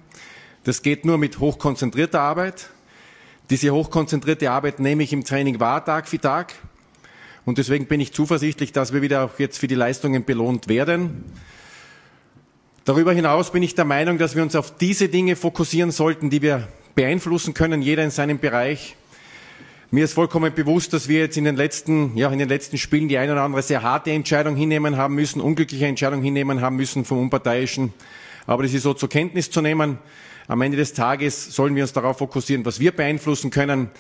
Das 0.63 0.83
geht 0.83 1.05
nur 1.05 1.19
mit 1.19 1.41
hochkonzentrierter 1.41 2.21
Arbeit. 2.21 2.71
Diese 3.51 3.73
hochkonzentrierte 3.73 4.53
Arbeit 4.53 4.79
nehme 4.79 5.03
ich 5.03 5.13
im 5.13 5.25
Training 5.25 5.59
wahr, 5.59 5.85
Tag 5.85 6.07
für 6.07 6.21
Tag. 6.21 6.55
Und 7.45 7.59
deswegen 7.59 7.87
bin 7.87 7.99
ich 7.99 8.13
zuversichtlich, 8.13 8.71
dass 8.71 8.93
wir 8.93 9.03
wieder 9.03 9.25
auch 9.25 9.41
jetzt 9.41 9.59
für 9.59 9.67
die 9.67 9.75
Leistungen 9.75 10.25
belohnt 10.25 10.69
werden. 10.69 11.25
Darüber 12.85 13.13
hinaus 13.13 13.51
bin 13.51 13.65
ich 13.65 13.75
der 13.75 13.85
Meinung, 13.85 14.17
dass 14.17 14.37
wir 14.37 14.45
uns 14.45 14.55
auf 14.55 14.77
diese 14.77 15.09
Dinge 15.09 15.35
fokussieren 15.35 15.91
sollten, 15.91 16.31
die 16.31 16.41
wir 16.41 16.69
beeinflussen 16.95 17.53
können, 17.53 17.83
jeder 17.83 18.05
in 18.05 18.13
seinem 18.13 18.39
Bereich. 18.39 18.95
Mir 19.93 20.05
ist 20.05 20.13
vollkommen 20.13 20.55
bewusst, 20.55 20.93
dass 20.93 21.09
wir 21.09 21.19
jetzt 21.19 21.37
in 21.37 21.43
den 21.43 21.57
letzten, 21.57 22.17
ja, 22.17 22.31
in 22.31 22.39
den 22.39 22.49
letzten 22.49 22.79
Spielen 22.79 23.09
die 23.09 23.19
eine 23.19 23.33
oder 23.33 23.43
andere 23.43 23.61
sehr 23.61 23.83
harte 23.83 24.13
Entscheidung 24.13 24.55
hinnehmen 24.55 24.97
haben 24.97 25.17
müssen, 25.17 25.41
unglückliche 25.41 25.85
Entscheidung 25.85 26.23
hinnehmen 26.23 26.61
haben 26.61 26.77
müssen 26.77 27.05
vom 27.05 27.19
Unparteiischen. 27.19 27.93
Aber 28.47 28.63
das 28.63 28.73
ist 28.73 28.85
so 28.85 28.95
zur 28.95 29.09
Kenntnis 29.09 29.51
zu 29.51 29.61
nehmen. 29.61 29.99
Am 30.47 30.63
Ende 30.63 30.77
des 30.77 30.93
Tages 30.93 31.53
sollen 31.53 31.75
wir 31.75 31.83
uns 31.83 31.93
darauf 31.93 32.19
fokussieren, 32.19 32.65
was 32.65 32.79
wir 32.79 32.93
beeinflussen 32.93 33.51
können. 33.51 33.91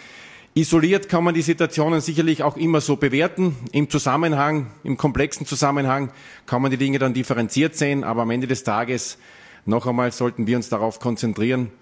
Isoliert 0.54 1.08
kann 1.08 1.24
man 1.24 1.34
die 1.34 1.42
Situationen 1.42 2.00
sicherlich 2.00 2.44
auch 2.44 2.56
immer 2.56 2.80
so 2.80 2.94
bewerten. 2.94 3.56
Im 3.72 3.90
Zusammenhang, 3.90 4.68
im 4.84 4.96
komplexen 4.96 5.44
Zusammenhang 5.44 6.12
kann 6.46 6.62
man 6.62 6.70
die 6.70 6.76
Dinge 6.76 7.00
dann 7.00 7.14
differenziert 7.14 7.74
sehen. 7.74 8.04
Aber 8.04 8.22
am 8.22 8.30
Ende 8.30 8.46
des 8.46 8.62
Tages, 8.62 9.18
noch 9.66 9.88
einmal, 9.88 10.12
sollten 10.12 10.46
wir 10.46 10.56
uns 10.56 10.68
darauf 10.68 11.00
konzentrieren, 11.00 11.72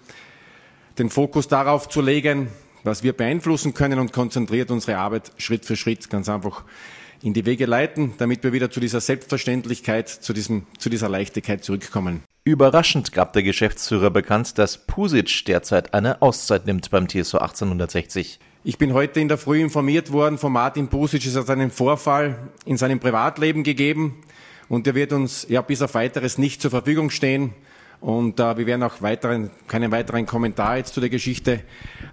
den 0.97 1.11
Fokus 1.11 1.47
darauf 1.47 1.89
zu 1.89 2.01
legen, 2.01 2.47
was 2.83 3.03
wir 3.03 3.13
beeinflussen 3.13 3.73
können 3.73 3.99
und 3.99 4.13
konzentriert 4.13 4.71
unsere 4.71 4.97
Arbeit 4.97 5.31
Schritt 5.37 5.65
für 5.65 5.75
Schritt 5.75 6.09
ganz 6.09 6.29
einfach 6.29 6.63
in 7.21 7.33
die 7.33 7.45
Wege 7.45 7.65
leiten, 7.65 8.13
damit 8.17 8.43
wir 8.43 8.53
wieder 8.53 8.71
zu 8.71 8.79
dieser 8.79 9.01
Selbstverständlichkeit, 9.01 10.09
zu, 10.09 10.33
diesem, 10.33 10.65
zu 10.77 10.89
dieser 10.89 11.09
Leichtigkeit 11.09 11.63
zurückkommen. 11.63 12.23
Überraschend 12.45 13.11
gab 13.11 13.33
der 13.33 13.43
Geschäftsführer 13.43 14.09
bekannt, 14.09 14.57
dass 14.57 14.85
Pusic 14.85 15.45
derzeit 15.45 15.93
eine 15.93 16.21
Auszeit 16.21 16.65
nimmt 16.65 16.89
beim 16.89 17.07
TSV 17.07 17.35
1860. 17.35 18.39
Ich 18.63 18.77
bin 18.77 18.93
heute 18.93 19.19
in 19.19 19.27
der 19.27 19.37
Früh 19.37 19.61
informiert 19.61 20.11
worden 20.11 20.37
von 20.37 20.51
Martin 20.51 20.87
Pusic, 20.87 21.25
es 21.25 21.35
hat 21.35 21.49
einen 21.49 21.71
Vorfall 21.71 22.49
in 22.65 22.77
seinem 22.77 22.99
Privatleben 22.99 23.63
gegeben 23.63 24.21
und 24.67 24.85
der 24.85 24.95
wird 24.95 25.13
uns 25.13 25.45
ja 25.49 25.61
bis 25.61 25.81
auf 25.81 25.93
weiteres 25.93 26.37
nicht 26.37 26.61
zur 26.61 26.71
Verfügung 26.71 27.09
stehen. 27.09 27.53
Und 28.01 28.39
äh, 28.39 28.57
wir 28.57 28.65
werden 28.65 28.83
auch 28.83 29.01
weiteren, 29.01 29.49
keinen 29.67 29.91
weiteren 29.91 30.25
Kommentar 30.25 30.77
jetzt 30.77 30.93
zu 30.93 31.01
der 31.01 31.09
Geschichte 31.09 31.61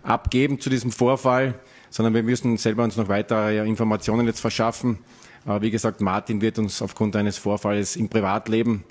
abgeben, 0.02 0.60
zu 0.60 0.70
diesem 0.70 0.90
Vorfall, 0.90 1.54
sondern 1.90 2.14
wir 2.14 2.22
müssen 2.22 2.56
selber 2.56 2.84
uns 2.84 2.96
noch 2.96 3.08
weitere 3.08 3.66
Informationen 3.66 4.26
jetzt 4.26 4.40
verschaffen. 4.40 4.98
Aber 5.44 5.62
wie 5.62 5.70
gesagt, 5.70 6.00
Martin 6.00 6.40
wird 6.40 6.58
uns 6.58 6.82
aufgrund 6.82 7.14
eines 7.14 7.38
Vorfalls 7.38 7.94
im 7.94 8.08
Privatleben 8.08 8.84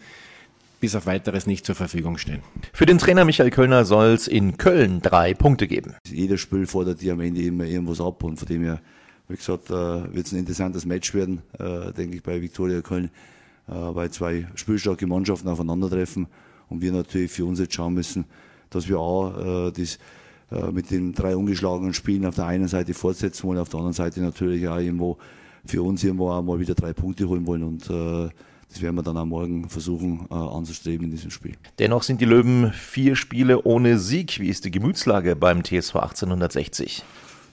bis 0.80 0.96
auf 0.96 1.06
weiteres 1.06 1.48
nicht 1.48 1.66
zur 1.66 1.76
Verfügung 1.76 2.18
stehen. 2.18 2.42
Für 2.72 2.86
den 2.86 2.98
Trainer 2.98 3.26
Michael 3.26 3.50
Kölner 3.50 3.86
soll 3.86 4.08
es 4.08 4.28
in 4.28 4.58
Köln 4.58 5.02
drei 5.02 5.34
Punkte 5.34 5.68
geben. 5.68 5.96
Jeder 6.08 6.38
Spiel 6.38 6.68
fordert 6.68 7.02
dir 7.02 7.14
am 7.14 7.22
Ende 7.22 7.42
immer 7.42 7.66
irgendwas 7.66 8.00
ab 8.00 8.24
und 8.24 8.38
von 8.38 8.48
dem 8.48 8.64
her, 8.64 8.80
wie 9.28 9.36
gesagt, 9.36 9.70
äh, 9.70 9.74
wird 9.74 10.28
es 10.28 10.32
ein 10.32 10.40
interessantes 10.40 10.86
Match 10.86 11.14
werden, 11.14 11.42
äh, 11.60 11.92
denke 11.92 12.18
ich, 12.18 12.24
bei 12.24 12.42
Viktoria 12.42 12.82
Köln, 12.82 13.10
äh, 13.68 13.72
weil 13.74 14.12
zwei 14.12 14.48
spielstarke 14.56 15.08
Mannschaften 15.08 15.48
aufeinandertreffen 15.48 16.28
und 16.70 16.82
wir 16.82 16.92
natürlich 16.92 17.32
für 17.32 17.46
uns 17.46 17.60
jetzt 17.60 17.74
schauen 17.74 17.94
müssen, 17.94 18.26
dass 18.70 18.88
wir 18.88 19.00
auch 19.00 19.68
äh, 19.68 19.72
das 19.72 20.00
äh, 20.52 20.72
mit 20.72 20.92
den 20.92 21.14
drei 21.14 21.36
ungeschlagenen 21.36 21.94
Spielen 21.94 22.26
auf 22.26 22.36
der 22.36 22.46
einen 22.46 22.68
Seite 22.68 22.94
fortsetzen 22.94 23.48
wollen, 23.48 23.60
auf 23.60 23.70
der 23.70 23.80
anderen 23.80 23.94
Seite 23.94 24.22
natürlich 24.22 24.68
auch 24.68 24.78
irgendwo 24.78 25.18
für 25.66 25.82
uns 25.82 26.04
irgendwo 26.04 26.30
auch 26.30 26.44
mal 26.44 26.60
wieder 26.60 26.76
drei 26.76 26.94
Punkte 26.94 27.28
holen 27.28 27.48
wollen 27.48 27.64
und 27.64 27.90
äh, 27.90 28.30
das 28.70 28.82
werden 28.82 28.96
wir 28.96 29.04
dann 29.04 29.18
am 29.18 29.30
Morgen 29.30 29.70
versuchen 29.70 30.28
äh, 30.30 30.34
anzustreben 30.34 31.06
in 31.06 31.12
diesem 31.12 31.32
Spiel. 31.32 31.54
Dennoch 31.80 32.04
sind 32.04 32.20
die 32.20 32.26
Löwen 32.26 32.74
vier 32.74 33.16
Spiele 33.16 33.64
ohne 33.64 34.00
Sieg. 34.00 34.40
Wie 34.40 34.50
ist 34.50 34.66
die 34.66 34.72
Gemütslage 34.72 35.36
beim 35.36 35.64
TSV 35.64 35.96
1860? 35.96 37.04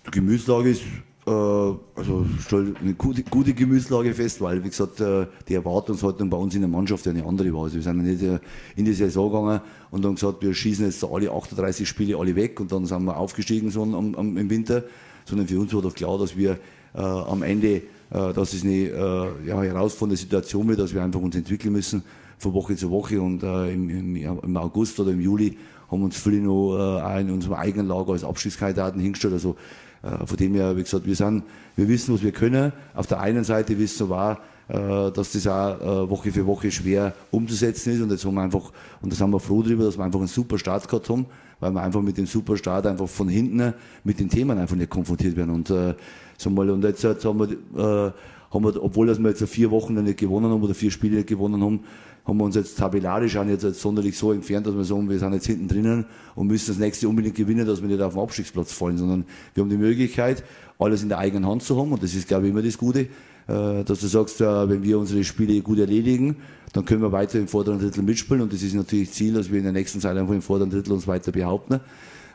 Die 0.06 0.10
Gemütslage 0.10 0.70
ist 0.70 0.82
also 1.24 2.26
stellt 2.40 2.78
eine 2.80 2.94
gute, 2.94 3.22
gute 3.22 3.54
Gemütslage 3.54 4.12
fest, 4.12 4.40
weil 4.40 4.64
wie 4.64 4.68
gesagt 4.68 5.00
äh, 5.00 5.26
die 5.48 5.54
Erwartungshaltung 5.54 6.28
bei 6.28 6.36
uns 6.36 6.54
in 6.56 6.62
der 6.62 6.68
Mannschaft 6.68 7.06
eine 7.06 7.24
andere 7.24 7.52
war. 7.54 7.64
Also 7.64 7.76
wir 7.76 7.82
sind 7.82 8.02
nicht 8.02 8.22
äh, 8.22 8.40
in 8.74 8.84
die 8.84 8.92
Saison 8.92 9.30
gegangen 9.30 9.60
und 9.92 10.04
haben 10.04 10.16
gesagt, 10.16 10.42
wir 10.42 10.52
schießen 10.52 10.84
jetzt 10.84 11.04
alle 11.04 11.30
38 11.30 11.88
Spiele 11.88 12.16
alle 12.16 12.34
weg 12.34 12.58
und 12.58 12.72
dann 12.72 12.86
sind 12.86 13.04
wir 13.04 13.16
aufgestiegen 13.16 13.70
so 13.70 13.82
am, 13.84 14.14
am, 14.16 14.36
im 14.36 14.50
Winter, 14.50 14.82
sondern 15.24 15.46
für 15.46 15.60
uns 15.60 15.72
war 15.72 15.82
doch 15.82 15.94
klar, 15.94 16.18
dass 16.18 16.36
wir 16.36 16.58
äh, 16.94 16.98
am 16.98 17.44
Ende, 17.44 17.76
äh, 17.76 17.82
dass 18.10 18.52
es 18.52 18.64
eine 18.64 18.72
äh, 18.72 19.46
ja, 19.46 19.62
herausfordernde 19.62 20.16
Situation 20.16 20.66
wird, 20.66 20.80
dass 20.80 20.92
wir 20.92 21.04
einfach 21.04 21.20
uns 21.20 21.36
entwickeln 21.36 21.72
müssen 21.72 22.02
von 22.38 22.52
Woche 22.52 22.74
zu 22.74 22.90
Woche 22.90 23.20
und 23.20 23.44
äh, 23.44 23.72
im, 23.72 24.16
im, 24.16 24.56
August 24.56 24.98
oder 24.98 25.12
im 25.12 25.20
Juli 25.20 25.56
haben 25.88 26.02
uns 26.02 26.16
viele 26.16 26.40
noch 26.40 26.76
äh, 26.76 27.00
auch 27.00 27.20
in 27.20 27.30
unserem 27.30 27.54
eigenen 27.54 27.86
Lager 27.86 28.12
als 28.12 28.24
Abschiedskandidaten 28.24 29.00
hingestellt. 29.00 29.34
Also 29.34 29.50
äh, 29.50 29.54
von 30.02 30.36
dem 30.36 30.54
her, 30.54 30.76
wie 30.76 30.82
gesagt, 30.82 31.06
wir 31.06 31.14
sind, 31.14 31.44
wir 31.76 31.88
wissen, 31.88 32.14
was 32.14 32.22
wir 32.22 32.32
können. 32.32 32.72
Auf 32.94 33.06
der 33.06 33.20
einen 33.20 33.44
Seite 33.44 33.78
wissen 33.78 34.10
wir 34.10 34.16
auch, 34.16 34.36
äh, 34.68 35.12
dass 35.12 35.32
das 35.32 35.46
auch 35.46 35.80
äh, 35.80 36.10
Woche 36.10 36.32
für 36.32 36.46
Woche 36.46 36.70
schwer 36.70 37.14
umzusetzen 37.30 37.92
ist. 37.92 38.00
Und 38.00 38.10
jetzt 38.10 38.24
haben 38.24 38.34
wir 38.34 38.42
einfach, 38.42 38.72
und 39.00 39.12
da 39.12 39.16
sind 39.16 39.30
wir 39.30 39.40
froh 39.40 39.62
darüber, 39.62 39.84
dass 39.84 39.96
wir 39.96 40.04
einfach 40.04 40.20
einen 40.20 40.28
super 40.28 40.58
Start 40.58 40.88
gehabt 40.88 41.08
haben, 41.08 41.26
weil 41.60 41.72
wir 41.72 41.82
einfach 41.82 42.00
mit 42.00 42.16
dem 42.16 42.26
super 42.26 42.56
Start 42.56 42.86
einfach 42.86 43.08
von 43.08 43.28
hinten 43.28 43.74
mit 44.02 44.18
den 44.18 44.28
Themen 44.28 44.58
einfach 44.58 44.76
nicht 44.76 44.90
konfrontiert 44.90 45.36
werden. 45.36 45.50
Und, 45.50 45.70
äh, 45.70 45.94
so 46.36 46.50
mal, 46.50 46.68
und 46.70 46.82
jetzt, 46.84 47.02
jetzt 47.02 47.24
haben 47.24 47.38
wir, 47.38 48.08
äh, 48.08 48.12
haben 48.52 48.64
wir, 48.64 48.82
obwohl 48.82 49.06
dass 49.06 49.18
wir 49.18 49.28
jetzt 49.28 49.42
vier 49.48 49.70
Wochen 49.70 49.94
nicht 49.94 50.18
gewonnen 50.18 50.50
haben 50.50 50.62
oder 50.62 50.74
vier 50.74 50.90
Spiele 50.90 51.16
nicht 51.16 51.28
gewonnen 51.28 51.62
haben, 51.62 51.80
haben 52.24 52.38
wir 52.38 52.44
uns 52.44 52.54
jetzt 52.54 52.78
tabellarisch 52.78 53.36
auch 53.36 53.44
nicht 53.44 53.60
sonderlich 53.60 54.16
so 54.16 54.32
entfernt, 54.32 54.66
dass 54.66 54.76
wir 54.76 54.84
sagen, 54.84 55.08
wir 55.10 55.18
sind 55.18 55.32
jetzt 55.32 55.46
hinten 55.46 55.68
drinnen 55.68 56.04
und 56.36 56.46
müssen 56.46 56.68
das 56.68 56.78
nächste 56.78 57.08
unbedingt 57.08 57.34
gewinnen, 57.34 57.66
dass 57.66 57.82
wir 57.82 57.88
nicht 57.88 58.00
auf 58.00 58.14
den 58.14 58.22
Abstiegsplatz 58.22 58.72
fallen, 58.72 58.98
sondern 58.98 59.24
wir 59.54 59.62
haben 59.62 59.70
die 59.70 59.76
Möglichkeit, 59.76 60.44
alles 60.78 61.02
in 61.02 61.08
der 61.08 61.18
eigenen 61.18 61.46
Hand 61.46 61.62
zu 61.62 61.76
haben 61.78 61.92
und 61.92 62.02
das 62.02 62.14
ist, 62.14 62.28
glaube 62.28 62.46
ich, 62.46 62.52
immer 62.52 62.62
das 62.62 62.78
Gute, 62.78 63.08
äh, 63.48 63.84
dass 63.84 64.00
du 64.00 64.06
sagst, 64.06 64.40
äh, 64.40 64.68
wenn 64.68 64.82
wir 64.84 64.98
unsere 64.98 65.24
Spiele 65.24 65.60
gut 65.62 65.78
erledigen, 65.78 66.36
dann 66.72 66.84
können 66.84 67.02
wir 67.02 67.12
weiter 67.12 67.38
im 67.38 67.48
vorderen 67.48 67.80
Drittel 67.80 68.02
mitspielen 68.02 68.42
und 68.42 68.52
das 68.52 68.62
ist 68.62 68.74
natürlich 68.74 69.10
Ziel, 69.12 69.34
dass 69.34 69.50
wir 69.50 69.58
in 69.58 69.64
der 69.64 69.72
nächsten 69.72 70.00
Zeit 70.00 70.16
einfach 70.16 70.34
im 70.34 70.42
vorderen 70.42 70.70
Drittel 70.70 70.92
uns 70.92 71.06
weiter 71.06 71.32
behaupten. 71.32 71.80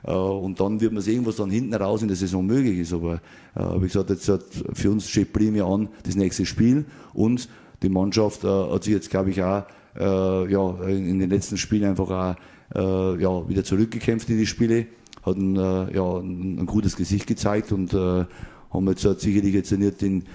Äh, 0.08 0.12
und 0.12 0.60
dann 0.60 0.82
wird 0.82 0.94
man 0.94 1.04
sehen, 1.04 1.26
was 1.26 1.36
dann 1.36 1.50
hinten 1.50 1.74
raus 1.74 2.02
in 2.02 2.08
der 2.08 2.18
Saison 2.18 2.46
möglich 2.46 2.80
ist. 2.80 2.94
Aber 2.94 3.22
wie 3.56 3.88
gesagt, 3.88 4.12
jetzt 4.12 4.30
hat 4.30 4.44
für 4.74 4.92
uns 4.92 5.10
steht 5.10 5.34
primär 5.34 5.66
an 5.66 5.90
das 6.04 6.16
nächste 6.16 6.46
Spiel 6.46 6.86
und 7.16 7.50
die 7.82 7.90
Mannschaft 7.90 8.44
hat 8.44 8.84
sich 8.84 8.94
jetzt, 8.94 9.10
glaube 9.10 9.32
ich, 9.32 9.42
auch 9.42 9.64
ja, 10.00 10.88
in, 10.88 11.18
den 11.18 11.30
letzten 11.32 11.58
Spielen 11.58 11.86
einfach 11.86 12.38
auch 12.76 13.18
ja, 13.20 13.50
wieder 13.50 13.64
zurückgekämpft 13.64 14.30
in 14.30 14.38
die 14.38 14.46
Spiele, 14.46 14.86
hat 15.24 15.38
ein, 15.38 15.56
ja, 15.56 16.18
ein, 16.20 16.68
gutes 16.68 16.96
Gesicht 16.96 17.26
gezeigt 17.26 17.72
und 17.72 17.94
haben 17.94 18.88
jetzt 18.90 19.22
sicherlich 19.22 19.56
jetzt 19.56 19.72
nicht 19.72 20.02
den 20.02 20.26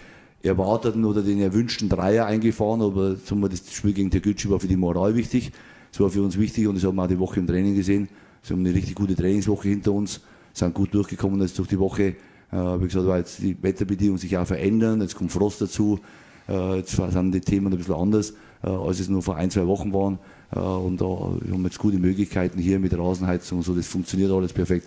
erwarteten 0.43 1.05
oder 1.05 1.23
den 1.23 1.41
erwünschten 1.41 1.89
Dreier 1.89 2.27
eingefahren, 2.27 2.83
aber 2.83 3.15
das 3.49 3.73
Spiel 3.73 3.93
gegen 3.93 4.11
Tegucci 4.11 4.51
war 4.51 4.59
für 4.59 4.69
die 4.69 4.77
Moral 4.77 5.15
wichtig. 5.15 5.53
Es 5.93 6.01
war 6.01 6.11
für 6.11 6.23
uns 6.23 6.39
wichtig 6.39 6.67
und 6.67 6.75
das 6.75 6.85
haben 6.85 6.97
wir 6.97 7.05
auch 7.05 7.09
die 7.09 7.19
Woche 7.19 7.39
im 7.39 7.47
Training 7.47 7.75
gesehen. 7.75 8.09
Sie 8.42 8.52
haben 8.52 8.61
eine 8.61 8.74
richtig 8.74 8.94
gute 8.94 9.14
Trainingswoche 9.14 9.68
hinter 9.68 9.92
uns, 9.92 10.20
sind 10.52 10.74
gut 10.74 10.92
durchgekommen 10.92 11.40
jetzt 11.40 11.59
durch 11.59 11.68
die 11.68 11.78
Woche. 11.78 12.16
Äh, 12.52 12.81
wie 12.81 12.85
gesagt, 12.85 13.07
weil 13.07 13.20
jetzt 13.20 13.38
die 13.40 13.57
Wetterbedingungen 13.62 14.18
sich 14.18 14.37
auch 14.37 14.46
verändern, 14.46 15.00
jetzt 15.00 15.14
kommt 15.14 15.33
Frost 15.33 15.61
dazu, 15.61 16.00
äh, 16.48 16.76
jetzt 16.78 16.96
sind 16.96 17.33
die 17.33 17.40
Themen 17.40 17.72
ein 17.72 17.78
bisschen 17.78 17.94
anders, 17.94 18.35
äh, 18.62 18.68
als 18.68 19.00
es 19.00 19.09
nur 19.09 19.22
vor 19.22 19.37
ein, 19.37 19.50
zwei 19.50 19.66
Wochen 19.66 19.92
waren. 19.92 20.18
Und 20.55 21.00
da 21.00 21.07
haben 21.07 21.40
wir 21.62 21.64
jetzt 21.64 21.78
gute 21.78 21.96
Möglichkeiten 21.96 22.59
hier 22.59 22.78
mit 22.78 22.92
Rasenheizung 22.92 23.59
und 23.59 23.64
so, 23.64 23.74
das 23.74 23.87
funktioniert 23.87 24.31
alles 24.31 24.52
perfekt. 24.52 24.87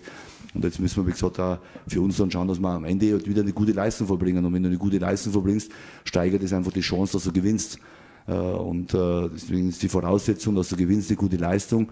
Und 0.54 0.62
jetzt 0.62 0.78
müssen 0.78 1.02
wir, 1.02 1.08
wie 1.08 1.10
gesagt, 1.10 1.40
auch 1.40 1.58
für 1.88 2.00
uns 2.00 2.18
dann 2.18 2.30
schauen, 2.30 2.46
dass 2.46 2.60
wir 2.60 2.68
am 2.68 2.84
Ende 2.84 3.10
halt 3.10 3.28
wieder 3.28 3.42
eine 3.42 3.52
gute 3.52 3.72
Leistung 3.72 4.06
verbringen. 4.06 4.44
Und 4.44 4.54
wenn 4.54 4.62
du 4.62 4.68
eine 4.68 4.78
gute 4.78 4.98
Leistung 4.98 5.32
verbringst, 5.32 5.72
steigert 6.04 6.44
es 6.44 6.52
einfach 6.52 6.70
die 6.70 6.82
Chance, 6.82 7.14
dass 7.14 7.24
du 7.24 7.32
gewinnst. 7.32 7.80
Und 8.28 8.92
deswegen 8.92 9.70
ist 9.70 9.82
die 9.82 9.88
Voraussetzung, 9.88 10.54
dass 10.54 10.68
du 10.68 10.76
gewinnst, 10.76 11.10
eine 11.10 11.16
gute 11.16 11.36
Leistung. 11.36 11.88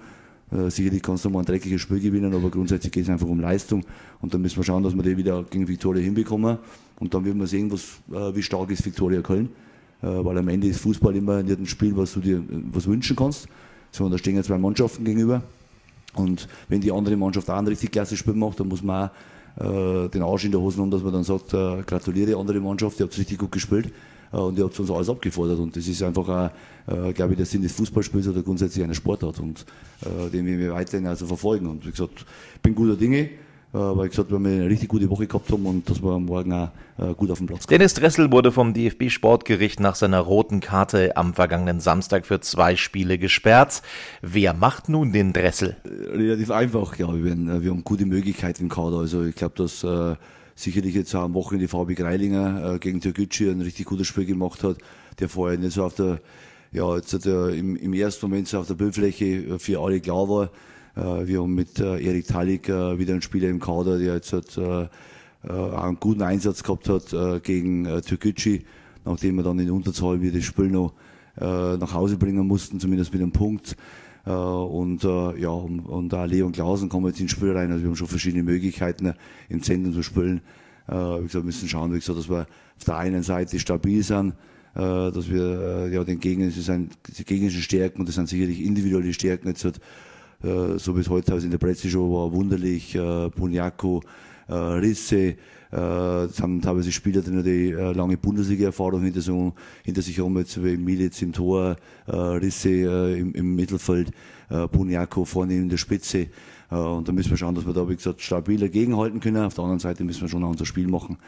Äh, 0.54 0.70
sicherlich 0.70 1.02
kannst 1.02 1.24
du 1.24 1.30
mal 1.30 1.40
ein 1.40 1.44
dreckiges 1.44 1.80
Spiel 1.80 2.00
gewinnen, 2.00 2.32
aber 2.32 2.50
grundsätzlich 2.50 2.92
geht 2.92 3.04
es 3.04 3.10
einfach 3.10 3.26
um 3.26 3.40
Leistung. 3.40 3.84
Und 4.20 4.32
dann 4.32 4.40
müssen 4.40 4.56
wir 4.56 4.64
schauen, 4.64 4.82
dass 4.82 4.94
wir 4.94 5.02
die 5.02 5.16
wieder 5.16 5.42
gegen 5.44 5.66
Viktoria 5.66 6.02
hinbekommen. 6.02 6.58
Und 7.00 7.12
dann 7.12 7.24
werden 7.24 7.40
wir 7.40 7.46
sehen, 7.46 7.70
was, 7.72 7.98
wie 8.34 8.42
stark 8.42 8.70
ist 8.70 8.84
Viktoria 8.84 9.20
Köln. 9.20 9.48
Weil 10.00 10.38
am 10.38 10.48
Ende 10.48 10.68
ist 10.68 10.80
Fußball 10.80 11.16
immer 11.16 11.42
nicht 11.42 11.58
ein 11.58 11.66
Spiel, 11.66 11.96
was 11.96 12.12
du 12.12 12.20
dir 12.20 12.42
was 12.70 12.86
wünschen 12.86 13.16
kannst, 13.16 13.48
sondern 13.90 14.12
da 14.12 14.18
stehen 14.18 14.36
ja 14.36 14.42
zwei 14.42 14.58
Mannschaften 14.58 15.04
gegenüber. 15.04 15.42
Und 16.14 16.46
wenn 16.68 16.80
die 16.80 16.92
andere 16.92 17.16
Mannschaft 17.16 17.50
auch 17.50 17.56
ein 17.56 17.66
richtig 17.66 17.90
klasse 17.90 18.16
Spiel 18.16 18.34
macht, 18.34 18.60
dann 18.60 18.68
muss 18.68 18.82
man 18.82 19.10
auch 19.56 20.04
äh, 20.04 20.08
den 20.08 20.22
Arsch 20.22 20.44
in 20.44 20.52
der 20.52 20.60
Hose 20.60 20.80
haben, 20.80 20.90
dass 20.90 21.02
man 21.02 21.12
dann 21.12 21.24
sagt, 21.24 21.54
äh, 21.54 21.82
gratuliere 21.82 22.38
andere 22.38 22.60
Mannschaft, 22.60 23.00
ihr 23.00 23.06
habt 23.06 23.16
richtig 23.16 23.38
gut 23.38 23.52
gespielt 23.52 23.86
äh, 23.86 24.13
und 24.36 24.58
ihr 24.58 24.64
habt 24.64 24.78
uns 24.78 24.90
alles 24.90 25.08
abgefordert. 25.08 25.58
Und 25.58 25.76
das 25.76 25.86
ist 25.86 26.02
einfach 26.02 26.28
auch, 26.28 26.50
äh, 26.92 27.12
glaube 27.12 27.32
ich, 27.32 27.36
der 27.36 27.46
Sinn 27.46 27.62
des 27.62 27.72
Fußballspiels 27.72 28.28
oder 28.28 28.42
grundsätzlich 28.42 28.84
einer 28.84 28.94
Sportart 28.94 29.40
und 29.40 29.64
äh, 30.02 30.30
den 30.30 30.46
wir 30.46 30.72
weiterhin 30.72 31.06
also 31.06 31.26
verfolgen. 31.26 31.66
Und 31.66 31.86
wie 31.86 31.90
gesagt, 31.90 32.24
ich 32.54 32.60
bin 32.60 32.74
guter 32.74 32.96
Dinge. 32.96 33.30
Äh, 33.74 33.78
weil 33.78 34.06
ich 34.06 34.12
gesagt 34.12 34.30
wir 34.30 34.36
eine 34.36 34.68
richtig 34.68 34.88
gute 34.88 35.10
Woche 35.10 35.26
gehabt 35.26 35.50
haben 35.50 35.66
und 35.66 35.90
dass 35.90 36.00
wir 36.00 36.16
morgen 36.20 36.52
auch 36.52 36.68
äh, 36.96 37.12
gut 37.14 37.32
auf 37.32 37.38
dem 37.38 37.48
Platz 37.48 37.66
kommen. 37.66 37.76
Dennis 37.76 37.94
Dressel 37.94 38.30
wurde 38.30 38.52
vom 38.52 38.72
DFB 38.72 39.10
Sportgericht 39.10 39.80
nach 39.80 39.96
seiner 39.96 40.20
roten 40.20 40.60
Karte 40.60 41.16
am 41.16 41.34
vergangenen 41.34 41.80
Samstag 41.80 42.24
für 42.24 42.40
zwei 42.40 42.76
Spiele 42.76 43.18
gesperrt. 43.18 43.82
Wer 44.22 44.54
macht 44.54 44.88
nun 44.88 45.12
den 45.12 45.32
Dressel? 45.32 45.76
Äh, 45.82 46.16
relativ 46.16 46.52
einfach, 46.52 46.96
glaube 46.96 47.18
ich. 47.18 47.24
Wir 47.24 47.70
haben 47.70 47.82
gute 47.82 48.06
Möglichkeiten 48.06 48.62
im 48.62 48.68
Kader. 48.68 48.98
Also 48.98 49.24
ich 49.24 49.34
glaube, 49.34 49.56
dass 49.56 49.82
äh, 49.82 50.14
sicherlich 50.54 50.94
jetzt 50.94 51.14
auch 51.14 51.22
am 51.22 51.34
Wochenende 51.34 51.66
die 51.66 51.68
VB 51.68 51.94
Greilinger 51.96 52.74
äh, 52.74 52.78
gegen 52.78 53.00
Türkgücü 53.00 53.50
ein 53.50 53.60
richtig 53.60 53.86
gutes 53.86 54.06
Spiel 54.06 54.26
gemacht 54.26 54.62
hat, 54.62 54.78
der 55.18 55.28
vorher 55.28 55.58
nicht 55.58 55.72
so 55.72 55.84
auf 55.84 55.94
der, 55.94 56.20
ja, 56.72 56.96
jetzt 56.96 57.12
hat 57.12 57.26
er 57.26 57.50
im, 57.50 57.76
im 57.76 57.92
ersten 57.92 58.26
Moment 58.26 58.48
so 58.48 58.58
auf 58.58 58.66
der 58.66 58.74
Bildfläche 58.74 59.58
für 59.58 59.80
alle 59.80 60.00
klar 60.00 60.28
war. 60.28 60.50
Äh, 60.96 61.26
wir 61.26 61.42
haben 61.42 61.54
mit 61.54 61.78
äh, 61.80 62.00
Erik 62.00 62.26
Talik 62.26 62.68
äh, 62.68 62.98
wieder 62.98 63.12
einen 63.12 63.22
Spieler 63.22 63.48
im 63.48 63.60
Kader, 63.60 63.98
der 63.98 64.14
jetzt 64.14 64.32
hat, 64.32 64.58
einen 65.46 66.00
guten 66.00 66.22
Einsatz 66.22 66.62
gehabt 66.62 66.88
hat 66.88 67.42
gegen 67.42 67.84
Türkgücü, 67.84 68.60
nachdem 69.04 69.36
wir 69.36 69.42
dann 69.42 69.58
in 69.58 69.70
Unterzahl 69.70 70.22
wieder 70.22 70.38
das 70.38 70.44
Spiel 70.44 70.70
noch 70.70 70.94
nach 71.38 71.92
Hause 71.92 72.16
bringen 72.16 72.46
mussten, 72.46 72.80
zumindest 72.80 73.12
mit 73.12 73.20
einem 73.20 73.32
Punkt. 73.32 73.76
Und 74.24 75.02
ja, 75.02 75.48
und 75.50 76.14
auch 76.14 76.26
Leon 76.26 76.52
Klausen 76.52 76.88
kommen 76.88 77.06
jetzt 77.08 77.20
ins 77.20 77.32
Spiel 77.32 77.52
rein. 77.52 77.70
Also 77.70 77.82
wir 77.82 77.88
haben 77.88 77.96
schon 77.96 78.06
verschiedene 78.06 78.42
Möglichkeiten 78.42 79.12
im 79.48 79.62
Zentrum 79.62 79.92
zu 79.92 80.02
spielen. 80.02 80.40
wie 80.86 80.92
gesagt, 80.92 81.34
wir 81.34 81.42
müssen 81.42 81.68
schauen, 81.68 81.92
wie 81.92 81.98
gesagt, 81.98 82.18
dass 82.18 82.30
wir 82.30 82.46
auf 82.76 82.84
der 82.86 82.96
einen 82.96 83.22
Seite 83.22 83.58
stabil 83.58 84.02
sind, 84.02 84.34
dass 84.74 85.30
wir 85.30 85.88
ja 85.92 86.04
den 86.04 86.20
Gegner, 86.20 86.46
das 86.46 86.64
sind 86.64 86.96
die 87.18 87.24
gegnerischen 87.24 87.60
Stärken 87.60 88.00
und 88.00 88.08
das 88.08 88.14
sind 88.14 88.28
sicherlich 88.28 88.64
individuelle 88.64 89.12
Stärken. 89.12 89.48
Jetzt 89.48 89.64
hat 89.64 89.78
äh, 90.44 90.78
so 90.78 90.96
wie 90.96 91.00
es 91.00 91.08
heute 91.08 91.34
in 91.36 91.50
der 91.50 91.58
Presse-Show 91.58 92.12
war, 92.12 92.32
wunderlich, 92.32 92.94
äh, 92.94 93.26
äh, 93.26 94.00
Risse, 94.52 95.36
äh, 95.74 96.28
haben 96.40 96.60
teilweise 96.60 96.92
Spieler 96.92 97.20
drin, 97.20 97.42
die 97.42 97.70
äh, 97.70 97.92
lange 97.92 98.16
Bundesliga-Erfahrung 98.16 99.02
hinter, 99.02 99.20
so, 99.20 99.52
hinter 99.82 100.02
sich 100.02 100.18
haben, 100.20 100.36
jetzt 100.38 100.62
wie 100.62 100.76
Milic 100.76 101.20
im 101.22 101.32
Tor, 101.32 101.76
äh, 102.06 102.16
Risse 102.16 102.70
äh, 102.70 103.18
im, 103.18 103.34
im 103.34 103.56
Mittelfeld, 103.56 104.12
äh, 104.50 104.68
Bunyaku 104.68 105.24
vorne 105.24 105.54
in 105.54 105.68
der 105.68 105.76
Spitze. 105.76 106.28
Äh, 106.70 106.74
und 106.74 107.08
da 107.08 107.12
müssen 107.12 107.30
wir 107.30 107.36
schauen, 107.36 107.54
dass 107.56 107.66
wir 107.66 107.72
da, 107.72 107.88
wie 107.88 107.96
gesagt, 107.96 108.20
stabil 108.20 108.60
dagegenhalten 108.60 109.18
können. 109.18 109.42
Auf 109.44 109.54
der 109.54 109.64
anderen 109.64 109.80
Seite 109.80 110.04
müssen 110.04 110.22
wir 110.22 110.28
schon 110.28 110.44
unser 110.44 110.66
Spiel 110.66 110.86
machen, 110.86 111.18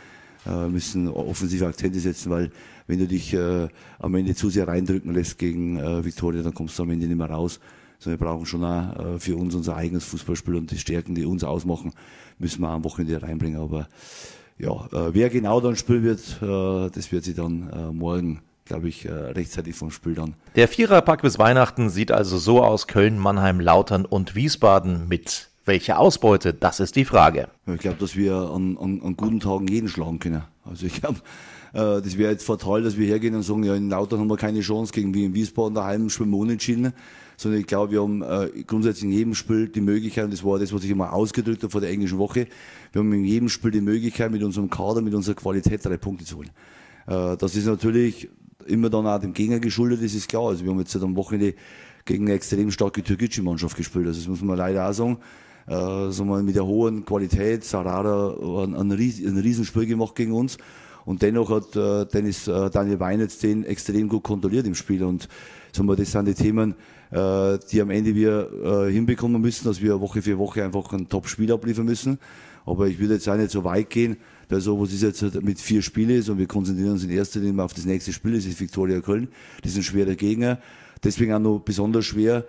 äh, 0.46 0.68
müssen 0.68 1.08
offensive 1.08 1.66
Akzente 1.66 1.98
setzen, 1.98 2.30
weil 2.30 2.52
wenn 2.86 3.00
du 3.00 3.08
dich 3.08 3.34
äh, 3.34 3.68
am 3.98 4.14
Ende 4.14 4.36
zu 4.36 4.48
sehr 4.48 4.68
reindrücken 4.68 5.12
lässt 5.12 5.38
gegen 5.38 5.78
äh, 5.78 6.04
Victoria, 6.04 6.42
dann 6.42 6.54
kommst 6.54 6.78
du 6.78 6.84
am 6.84 6.90
Ende 6.90 7.08
nicht 7.08 7.18
mehr 7.18 7.30
raus 7.30 7.58
sondern 7.98 8.20
wir 8.20 8.26
brauchen 8.26 8.46
schon 8.46 8.64
auch 8.64 9.14
äh, 9.14 9.18
für 9.18 9.36
uns 9.36 9.54
unser 9.54 9.76
eigenes 9.76 10.04
Fußballspiel 10.04 10.54
und 10.56 10.70
die 10.70 10.78
Stärken, 10.78 11.14
die 11.14 11.24
uns 11.24 11.44
ausmachen, 11.44 11.92
müssen 12.38 12.60
wir 12.62 12.68
am 12.68 12.84
Wochenende 12.84 13.22
reinbringen. 13.22 13.60
Aber 13.60 13.88
ja, 14.58 14.72
äh, 14.92 15.14
wer 15.14 15.30
genau 15.30 15.60
dann 15.60 15.76
spielen 15.76 16.02
wird, 16.02 16.20
äh, 16.42 16.90
das 16.90 17.12
wird 17.12 17.24
sich 17.24 17.34
dann 17.34 17.94
morgen 17.96 18.40
glaube 18.68 18.88
ich, 18.88 19.08
rechtzeitig 19.08 19.76
vom 19.76 19.92
Spiel 19.92 20.14
dann. 20.14 20.34
Der 20.56 20.66
Viererpack 20.66 21.22
bis 21.22 21.38
Weihnachten 21.38 21.88
sieht 21.88 22.10
also 22.10 22.36
so 22.36 22.64
aus: 22.64 22.88
Köln, 22.88 23.16
Mannheim, 23.16 23.60
Lautern 23.60 24.04
und 24.04 24.34
Wiesbaden 24.34 25.06
mit 25.06 25.50
welche 25.66 25.98
Ausbeute? 25.98 26.52
Das 26.52 26.80
ist 26.80 26.96
die 26.96 27.04
Frage. 27.04 27.46
Ich 27.66 27.78
glaube, 27.78 27.98
dass 27.98 28.16
wir 28.16 28.34
an, 28.34 28.76
an, 28.76 29.02
an, 29.02 29.16
guten 29.16 29.38
Tagen 29.38 29.68
jeden 29.68 29.88
schlagen 29.88 30.18
können. 30.18 30.42
Also 30.64 30.86
ich 30.86 31.00
glaube, 31.00 31.18
äh, 31.74 32.02
das 32.02 32.18
wäre 32.18 32.32
jetzt 32.32 32.44
fatal, 32.44 32.82
dass 32.82 32.96
wir 32.96 33.06
hergehen 33.06 33.34
und 33.34 33.42
sagen, 33.42 33.62
ja, 33.62 33.76
in 33.76 33.90
Lautern 33.90 34.18
haben 34.18 34.30
wir 34.30 34.36
keine 34.36 34.60
Chance 34.60 34.92
gegen 34.92 35.14
wie 35.14 35.26
in 35.26 35.34
Wiesbaden 35.34 35.74
daheim 35.74 36.08
schwimmen 36.08 36.32
wir 36.32 36.38
unentschieden 36.38 36.92
sondern 37.36 37.60
ich 37.60 37.66
glaube, 37.66 37.92
wir 37.92 38.02
haben 38.02 38.22
äh, 38.22 38.62
grundsätzlich 38.66 39.04
in 39.04 39.12
jedem 39.12 39.34
Spiel 39.34 39.68
die 39.68 39.80
Möglichkeit, 39.80 40.24
und 40.24 40.32
das 40.32 40.44
war 40.44 40.58
das, 40.58 40.72
was 40.72 40.84
ich 40.84 40.90
immer 40.90 41.12
ausgedrückt 41.12 41.62
habe 41.62 41.70
vor 41.70 41.80
der 41.80 41.90
englischen 41.90 42.18
Woche, 42.18 42.46
wir 42.92 43.00
haben 43.00 43.12
in 43.12 43.24
jedem 43.24 43.48
Spiel 43.48 43.70
die 43.70 43.80
Möglichkeit, 43.80 44.30
mit 44.30 44.42
unserem 44.42 44.70
Kader, 44.70 45.02
mit 45.02 45.14
unserer 45.14 45.34
Qualität 45.34 45.84
drei 45.84 45.96
Punkte 45.96 46.24
zu 46.24 46.36
holen. 46.36 46.50
Äh, 47.06 47.36
das 47.36 47.54
ist 47.54 47.66
natürlich 47.66 48.28
immer 48.66 48.90
dann 48.90 49.06
auch 49.06 49.20
dem 49.20 49.32
Gegner 49.32 49.60
geschuldet, 49.60 50.02
das 50.02 50.14
ist 50.14 50.28
klar. 50.28 50.48
Also 50.48 50.64
wir 50.64 50.70
haben 50.70 50.78
jetzt 50.78 50.96
am 50.96 51.16
Wochenende 51.16 51.54
gegen 52.04 52.24
eine 52.24 52.34
extrem 52.34 52.70
starke 52.70 53.02
türkische-Mannschaft 53.02 53.76
gespielt, 53.76 54.06
also 54.06 54.20
das 54.20 54.28
muss 54.28 54.42
man 54.42 54.56
leider 54.56 54.88
auch 54.88 54.92
sagen. 54.92 55.18
Äh, 55.66 55.72
sagen 56.12 56.28
wir, 56.28 56.42
mit 56.42 56.54
der 56.54 56.64
hohen 56.64 57.04
Qualität, 57.04 57.64
Sarada 57.64 58.36
hat 58.38 58.68
ein, 58.68 58.74
ein, 58.74 58.90
ein 58.92 59.38
Riesenspiel 59.38 59.86
gemacht 59.86 60.14
gegen 60.14 60.32
uns. 60.32 60.58
Und 61.06 61.22
dennoch 61.22 61.48
hat 61.50 61.74
äh, 61.76 62.04
Dennis 62.04 62.48
äh, 62.48 62.68
Daniel 62.68 63.00
Weinitz 63.00 63.38
den 63.38 63.64
extrem 63.64 64.08
gut 64.08 64.24
kontrolliert 64.24 64.66
im 64.66 64.74
Spiel. 64.74 65.04
Und 65.04 65.28
sagen 65.72 65.88
wir, 65.88 65.96
das 65.96 66.10
sind 66.10 66.26
die 66.26 66.34
Themen, 66.34 66.74
äh, 67.12 67.58
die 67.70 67.80
am 67.80 67.90
Ende 67.90 68.14
wir 68.14 68.50
äh, 68.88 68.92
hinbekommen 68.92 69.40
müssen, 69.40 69.64
dass 69.64 69.80
wir 69.80 70.00
Woche 70.00 70.20
für 70.20 70.36
Woche 70.36 70.64
einfach 70.64 70.92
ein 70.92 71.08
Top-Spiel 71.08 71.50
abliefern 71.52 71.86
müssen. 71.86 72.18
Aber 72.66 72.88
ich 72.88 72.98
würde 72.98 73.14
jetzt 73.14 73.28
auch 73.28 73.36
nicht 73.36 73.52
so 73.52 73.62
weit 73.62 73.88
gehen, 73.88 74.16
weil 74.48 74.60
sowas 74.60 74.92
ist 74.92 75.02
jetzt 75.02 75.42
mit 75.42 75.60
vier 75.60 75.80
Spielen 75.80 76.28
und 76.28 76.38
wir 76.38 76.48
konzentrieren 76.48 76.92
uns 76.92 77.04
in 77.04 77.10
erster 77.10 77.38
Linie 77.38 77.62
auf 77.62 77.72
das 77.72 77.84
nächste 77.84 78.12
Spiel, 78.12 78.34
das 78.34 78.44
ist 78.44 78.60
Viktoria 78.60 79.00
Köln. 79.00 79.28
Das 79.62 79.72
ist 79.72 79.78
ein 79.78 79.82
schwerer 79.84 80.16
Gegner. 80.16 80.58
Deswegen 81.04 81.32
auch 81.32 81.38
noch 81.38 81.60
besonders 81.60 82.04
schwer, 82.04 82.44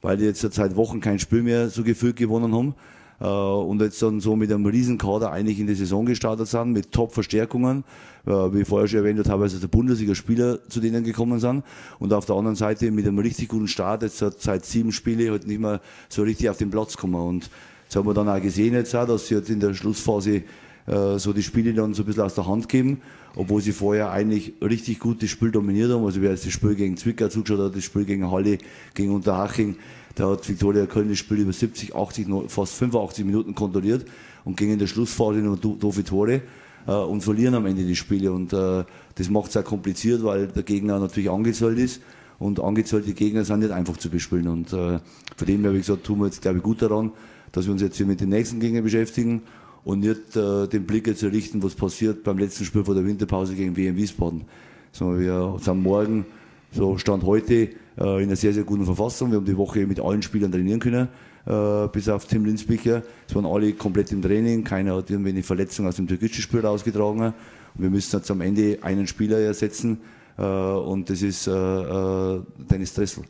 weil 0.00 0.16
die 0.16 0.24
jetzt 0.24 0.40
seit 0.40 0.76
Wochen 0.76 1.00
kein 1.00 1.18
Spiel 1.18 1.42
mehr 1.42 1.70
so 1.70 1.82
gefühlt 1.82 2.14
gewonnen 2.14 2.54
haben. 2.54 2.74
Äh, 3.20 3.26
und 3.26 3.80
jetzt 3.80 4.02
dann 4.02 4.20
so 4.20 4.36
mit 4.36 4.52
einem 4.52 4.66
riesen 4.66 4.98
Kader 4.98 5.32
eigentlich 5.32 5.58
in 5.58 5.66
die 5.66 5.74
Saison 5.74 6.06
gestartet 6.06 6.48
sind, 6.48 6.72
mit 6.72 6.92
Top-Verstärkungen, 6.92 7.84
äh, 8.26 8.30
wie 8.30 8.64
vorher 8.64 8.88
schon 8.88 8.98
erwähnt, 8.98 9.24
teilweise 9.26 9.58
der 9.58 9.68
Bundesliga-Spieler 9.68 10.68
zu 10.68 10.80
denen 10.80 11.04
gekommen 11.04 11.38
sind 11.38 11.64
und 11.98 12.12
auf 12.12 12.26
der 12.26 12.36
anderen 12.36 12.56
Seite 12.56 12.90
mit 12.90 13.06
einem 13.06 13.18
richtig 13.18 13.48
guten 13.48 13.68
Start, 13.68 14.02
jetzt 14.02 14.18
seit 14.18 14.66
sieben 14.66 14.92
Spiele 14.92 15.30
halt 15.30 15.46
nicht 15.46 15.60
mehr 15.60 15.80
so 16.08 16.22
richtig 16.22 16.50
auf 16.50 16.58
den 16.58 16.70
Platz 16.70 16.96
kommen 16.96 17.14
und 17.14 17.50
das 17.86 17.96
haben 17.96 18.06
wir 18.06 18.14
dann 18.14 18.28
auch 18.28 18.40
gesehen 18.40 18.74
jetzt 18.74 18.94
auch, 18.94 19.06
dass 19.06 19.28
sie 19.28 19.36
halt 19.36 19.48
in 19.48 19.60
der 19.60 19.72
Schlussphase 19.72 20.42
äh, 20.86 21.18
so 21.18 21.32
die 21.32 21.42
Spiele 21.42 21.72
dann 21.72 21.94
so 21.94 22.02
ein 22.02 22.06
bisschen 22.06 22.22
aus 22.22 22.34
der 22.34 22.46
Hand 22.46 22.68
geben, 22.68 23.00
obwohl 23.34 23.60
sie 23.60 23.72
vorher 23.72 24.10
eigentlich 24.10 24.54
richtig 24.62 24.98
gut 24.98 25.22
das 25.22 25.30
Spiel 25.30 25.50
dominiert 25.50 25.90
haben. 25.90 26.04
Also 26.04 26.20
wer 26.20 26.30
jetzt 26.30 26.46
das 26.46 26.52
Spiel 26.52 26.74
gegen 26.74 26.96
Zwickau 26.96 27.28
zugeschaut 27.28 27.60
hat, 27.60 27.76
das 27.76 27.84
Spiel 27.84 28.04
gegen 28.04 28.30
Halle, 28.30 28.58
gegen 28.94 29.14
Unterhaching, 29.14 29.76
da 30.16 30.30
hat 30.30 30.48
Viktoria 30.48 30.86
Köln 30.86 31.10
das 31.10 31.18
Spiel 31.18 31.40
über 31.40 31.52
70, 31.52 31.94
80, 31.94 32.26
fast 32.48 32.74
85 32.74 33.24
Minuten 33.24 33.54
kontrolliert 33.54 34.06
und 34.44 34.56
gingen 34.56 34.72
in 34.72 34.78
der 34.78 34.86
Schlussphase 34.86 35.38
nur 35.40 35.56
doofe 35.58 36.04
Tore 36.04 36.40
äh, 36.86 36.92
und 36.92 37.20
verlieren 37.20 37.54
am 37.54 37.66
Ende 37.66 37.84
die 37.84 37.94
Spiele. 37.94 38.32
Und 38.32 38.52
äh, 38.52 38.84
das 39.14 39.28
macht 39.28 39.50
es 39.50 39.56
auch 39.58 39.64
kompliziert, 39.64 40.24
weil 40.24 40.48
der 40.48 40.62
Gegner 40.62 40.98
natürlich 40.98 41.30
angezählt 41.30 41.78
ist. 41.78 42.00
Und 42.38 42.60
angezählte 42.60 43.12
Gegner 43.12 43.44
sind 43.44 43.60
nicht 43.60 43.72
einfach 43.72 43.98
zu 43.98 44.08
bespielen. 44.08 44.48
Und 44.48 44.72
äh, 44.72 45.00
von 45.36 45.46
dem 45.46 45.60
her, 45.62 45.74
wie 45.74 45.78
gesagt, 45.78 46.04
tun 46.04 46.20
wir 46.20 46.26
jetzt, 46.26 46.40
glaube 46.40 46.58
ich, 46.58 46.64
gut 46.64 46.80
daran, 46.80 47.12
dass 47.52 47.66
wir 47.66 47.72
uns 47.72 47.82
jetzt 47.82 47.98
hier 47.98 48.06
mit 48.06 48.20
den 48.20 48.30
nächsten 48.30 48.58
Gegnern 48.58 48.84
beschäftigen 48.84 49.42
und 49.84 50.00
nicht 50.00 50.34
äh, 50.34 50.66
den 50.66 50.86
Blick 50.86 51.06
jetzt 51.06 51.24
richten, 51.24 51.62
was 51.62 51.74
passiert 51.74 52.24
beim 52.24 52.38
letzten 52.38 52.64
Spiel 52.64 52.84
vor 52.84 52.94
der 52.94 53.04
Winterpause 53.04 53.54
gegen 53.54 53.76
WM 53.76 53.96
Wiesbaden. 53.96 54.44
So, 54.92 55.18
wir 55.18 55.58
sind 55.60 55.82
morgen, 55.82 56.24
so 56.72 56.96
Stand 56.96 57.22
heute, 57.24 57.68
äh, 57.98 58.22
in 58.22 58.28
einer 58.28 58.36
sehr, 58.36 58.52
sehr 58.52 58.64
guten 58.64 58.84
Verfassung. 58.84 59.30
Wir 59.30 59.38
haben 59.38 59.46
die 59.46 59.56
Woche 59.56 59.86
mit 59.86 60.00
allen 60.00 60.22
Spielern 60.22 60.52
trainieren 60.52 60.80
können, 60.80 61.08
äh, 61.46 61.88
bis 61.88 62.08
auf 62.08 62.26
Tim 62.26 62.44
Linsbicher. 62.44 63.02
Es 63.28 63.34
waren 63.34 63.46
alle 63.46 63.72
komplett 63.72 64.12
im 64.12 64.22
Training, 64.22 64.64
keiner 64.64 64.96
hat 64.96 65.10
irgendwie 65.10 65.30
eine 65.30 65.42
Verletzung 65.42 65.86
aus 65.86 65.96
dem 65.96 66.06
Türkischen-Spiel 66.06 66.60
rausgetragen. 66.60 67.20
Und 67.22 67.34
wir 67.74 67.90
müssen 67.90 68.16
jetzt 68.16 68.30
am 68.30 68.40
Ende 68.40 68.78
einen 68.82 69.06
Spieler 69.06 69.38
ersetzen, 69.38 69.98
äh, 70.38 70.42
und 70.42 71.08
das 71.10 71.22
ist 71.22 71.46
äh, 71.46 71.52
äh, 71.52 72.42
Dennis 72.70 72.94
Dressel. 72.94 73.24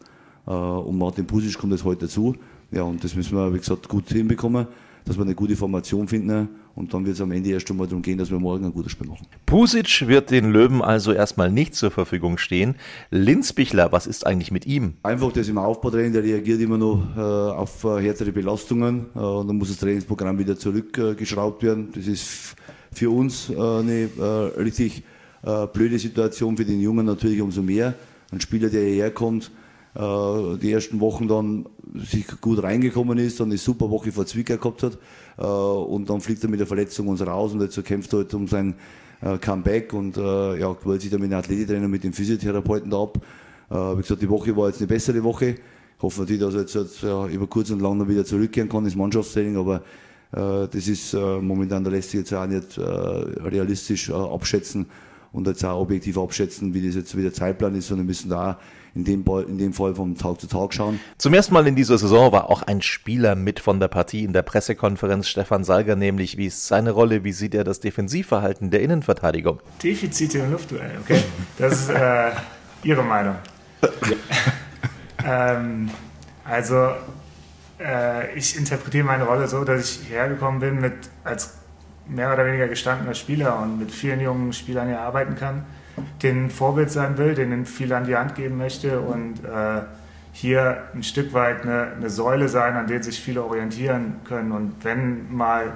und 0.46 0.98
Martin 0.98 1.26
Pusic 1.26 1.58
kommt 1.58 1.72
jetzt 1.72 1.84
heute 1.84 2.06
dazu. 2.06 2.34
Ja, 2.70 2.82
und 2.82 3.02
das 3.02 3.14
müssen 3.14 3.36
wir, 3.36 3.52
wie 3.52 3.58
gesagt, 3.58 3.88
gut 3.88 4.08
hinbekommen, 4.08 4.66
dass 5.04 5.16
wir 5.16 5.22
eine 5.22 5.34
gute 5.34 5.56
Formation 5.56 6.08
finden. 6.08 6.48
Und 6.76 6.92
dann 6.92 7.04
wird 7.06 7.16
es 7.16 7.22
am 7.22 7.32
Ende 7.32 7.50
erst 7.50 7.70
einmal 7.70 7.88
darum 7.88 8.02
gehen, 8.02 8.18
dass 8.18 8.30
wir 8.30 8.38
morgen 8.38 8.66
ein 8.66 8.72
gutes 8.72 8.92
Spiel 8.92 9.08
machen. 9.08 9.26
Pusic 9.46 10.06
wird 10.06 10.30
den 10.30 10.52
Löwen 10.52 10.82
also 10.82 11.12
erstmal 11.12 11.50
nicht 11.50 11.74
zur 11.74 11.90
Verfügung 11.90 12.36
stehen. 12.38 12.76
Linzbichler, 13.10 13.90
was 13.92 14.06
ist 14.06 14.26
eigentlich 14.26 14.50
mit 14.50 14.66
ihm? 14.66 14.94
Einfach 15.02 15.32
das 15.32 15.48
im 15.48 15.56
Aufbautraining, 15.56 16.12
der 16.12 16.22
reagiert 16.22 16.60
immer 16.60 16.76
noch 16.76 17.02
äh, 17.16 17.20
auf 17.20 17.82
äh, 17.84 18.02
härtere 18.02 18.30
Belastungen. 18.30 19.06
Äh, 19.14 19.18
und 19.18 19.48
dann 19.48 19.56
muss 19.56 19.68
das 19.68 19.78
Trainingsprogramm 19.78 20.38
wieder 20.38 20.58
zurückgeschraubt 20.58 21.62
werden. 21.62 21.88
Das 21.94 22.06
ist 22.06 22.54
für 22.92 23.10
uns 23.10 23.50
eine 23.50 24.08
richtig 24.56 25.02
äh, 25.42 25.66
blöde 25.68 25.98
Situation 25.98 26.56
für 26.56 26.64
den 26.64 26.80
Jungen 26.80 27.06
natürlich 27.06 27.40
umso 27.40 27.62
mehr. 27.62 27.94
Ein 28.32 28.40
Spieler, 28.40 28.68
der 28.68 28.82
hierher 28.82 29.10
kommt, 29.12 29.44
äh, 29.44 29.65
die 29.98 30.72
ersten 30.72 31.00
Wochen 31.00 31.26
dann 31.26 31.66
sich 31.94 32.26
gut 32.40 32.62
reingekommen 32.62 33.18
ist, 33.18 33.40
dann 33.40 33.48
eine 33.48 33.58
super 33.58 33.90
Woche 33.90 34.12
vor 34.12 34.26
Zwickau 34.26 34.56
gehabt 34.56 34.82
hat 34.82 34.98
äh, 35.38 35.42
und 35.42 36.08
dann 36.10 36.20
fliegt 36.20 36.42
er 36.42 36.50
mit 36.50 36.60
der 36.60 36.66
Verletzung 36.66 37.08
uns 37.08 37.26
raus 37.26 37.52
und 37.52 37.60
jetzt 37.62 37.82
kämpft 37.84 38.12
er 38.12 38.18
halt 38.18 38.34
um 38.34 38.46
sein 38.46 38.74
äh, 39.20 39.38
Comeback 39.38 39.92
und 39.92 40.16
äh, 40.16 40.58
ja, 40.58 40.74
quält 40.74 41.02
sich 41.02 41.10
dann 41.10 41.20
mit 41.20 41.30
dem 41.30 41.38
Athletiktrainer, 41.38 41.88
mit 41.88 42.04
dem 42.04 42.12
Physiotherapeuten 42.12 42.90
da 42.90 43.02
ab. 43.02 43.18
Äh, 43.70 43.74
wie 43.74 44.02
gesagt, 44.02 44.22
die 44.22 44.28
Woche 44.28 44.56
war 44.56 44.68
jetzt 44.68 44.78
eine 44.78 44.86
bessere 44.86 45.22
Woche. 45.22 45.54
Ich 45.96 46.02
hoffe 46.02 46.20
natürlich, 46.20 46.42
dass 46.42 46.54
er 46.54 46.82
jetzt, 46.82 47.02
ja, 47.02 47.26
über 47.26 47.46
kurz 47.46 47.70
und 47.70 47.80
lang 47.80 47.96
noch 47.98 48.08
wieder 48.08 48.24
zurückkehren 48.24 48.68
kann 48.68 48.84
ins 48.84 48.96
Mannschaftstraining, 48.96 49.56
aber 49.56 49.76
äh, 50.32 50.68
das 50.68 50.88
ist 50.88 51.14
äh, 51.14 51.38
momentan, 51.40 51.84
da 51.84 51.90
lässt 51.90 52.10
sich 52.10 52.20
jetzt 52.20 52.34
auch 52.34 52.46
nicht 52.46 52.76
äh, 52.76 52.82
realistisch 52.82 54.10
äh, 54.10 54.12
abschätzen 54.12 54.86
und 55.32 55.46
jetzt 55.46 55.64
auch 55.64 55.80
objektiv 55.80 56.18
abschätzen, 56.18 56.74
wie 56.74 56.86
das 56.86 56.94
jetzt 56.96 57.16
wieder 57.16 57.32
Zeitplan 57.32 57.74
ist, 57.74 57.88
sondern 57.88 58.06
müssen 58.06 58.28
da 58.28 58.58
in 58.96 59.04
dem, 59.04 59.24
in 59.46 59.58
dem 59.58 59.72
Fall 59.74 59.94
vom 59.94 60.16
Tag 60.16 60.40
zu 60.40 60.46
Tag 60.46 60.72
schauen. 60.72 60.98
Zum 61.18 61.34
ersten 61.34 61.52
Mal 61.52 61.66
in 61.66 61.76
dieser 61.76 61.98
Saison 61.98 62.32
war 62.32 62.48
auch 62.50 62.62
ein 62.62 62.80
Spieler 62.80 63.34
mit 63.34 63.60
von 63.60 63.78
der 63.78 63.88
Partie 63.88 64.24
in 64.24 64.32
der 64.32 64.42
Pressekonferenz, 64.42 65.28
Stefan 65.28 65.64
Salger, 65.64 65.96
nämlich 65.96 66.38
wie 66.38 66.46
ist 66.46 66.66
seine 66.66 66.90
Rolle, 66.90 67.22
wie 67.22 67.32
sieht 67.32 67.54
er 67.54 67.62
das 67.62 67.80
Defensivverhalten 67.80 68.70
der 68.70 68.80
Innenverteidigung? 68.80 69.60
Defizite 69.82 70.38
im 70.38 70.50
Luftduell, 70.50 70.92
okay. 71.02 71.22
Das 71.58 71.74
ist 71.74 71.90
äh, 71.90 72.30
Ihre 72.82 73.02
Meinung. 73.02 73.36
ähm, 75.24 75.90
also 76.44 76.90
äh, 77.78 78.34
ich 78.36 78.56
interpretiere 78.56 79.04
meine 79.04 79.24
Rolle 79.24 79.46
so, 79.46 79.62
dass 79.64 80.00
ich 80.00 80.10
hergekommen 80.10 80.60
bin 80.60 80.80
mit 80.80 80.94
als 81.22 81.54
mehr 82.08 82.32
oder 82.32 82.46
weniger 82.46 82.68
gestandener 82.68 83.14
Spieler 83.14 83.60
und 83.60 83.78
mit 83.78 83.90
vielen 83.90 84.20
jungen 84.20 84.52
Spielern 84.52 84.88
hier 84.88 85.00
arbeiten 85.00 85.36
kann, 85.36 85.66
denen 86.22 86.50
Vorbild 86.50 86.90
sein 86.90 87.18
will, 87.18 87.34
denen 87.34 87.66
viel 87.66 87.92
an 87.92 88.04
die 88.04 88.16
Hand 88.16 88.34
geben 88.34 88.56
möchte 88.56 89.00
und 89.00 89.44
äh, 89.44 89.82
hier 90.32 90.84
ein 90.94 91.02
Stück 91.02 91.32
weit 91.32 91.62
eine, 91.62 91.92
eine, 91.96 92.10
Säule 92.10 92.48
sein, 92.48 92.76
an 92.76 92.86
der 92.86 93.02
sich 93.02 93.20
viele 93.20 93.42
orientieren 93.42 94.16
können. 94.24 94.52
Und 94.52 94.74
wenn 94.82 95.34
mal 95.34 95.72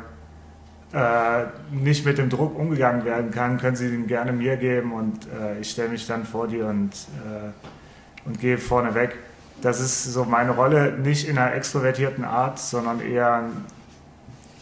äh, 0.92 1.44
nicht 1.70 2.04
mit 2.04 2.18
dem 2.18 2.28
Druck 2.28 2.58
umgegangen 2.58 3.04
werden 3.04 3.30
kann, 3.30 3.58
können 3.58 3.76
sie 3.76 3.88
ihn 3.88 4.06
gerne 4.06 4.32
mir 4.32 4.56
geben 4.56 4.92
und 4.92 5.26
äh, 5.26 5.60
ich 5.60 5.70
stelle 5.70 5.88
mich 5.88 6.06
dann 6.06 6.24
vor 6.24 6.46
dir 6.46 6.66
und, 6.66 6.92
äh, 6.92 8.26
und 8.26 8.38
gehe 8.38 8.58
vorne 8.58 8.94
weg. 8.94 9.16
Das 9.62 9.80
ist 9.80 10.04
so 10.04 10.24
meine 10.24 10.50
Rolle, 10.50 10.92
nicht 10.92 11.28
in 11.28 11.38
einer 11.38 11.54
extrovertierten 11.54 12.24
Art, 12.24 12.58
sondern 12.58 13.00
eher 13.00 13.44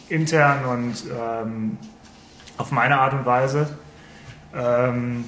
intern 0.07 0.65
und 0.65 1.03
ähm, 1.11 1.77
auf 2.57 2.71
meine 2.71 2.99
Art 2.99 3.13
und 3.13 3.25
Weise. 3.25 3.67
Ähm, 4.55 5.25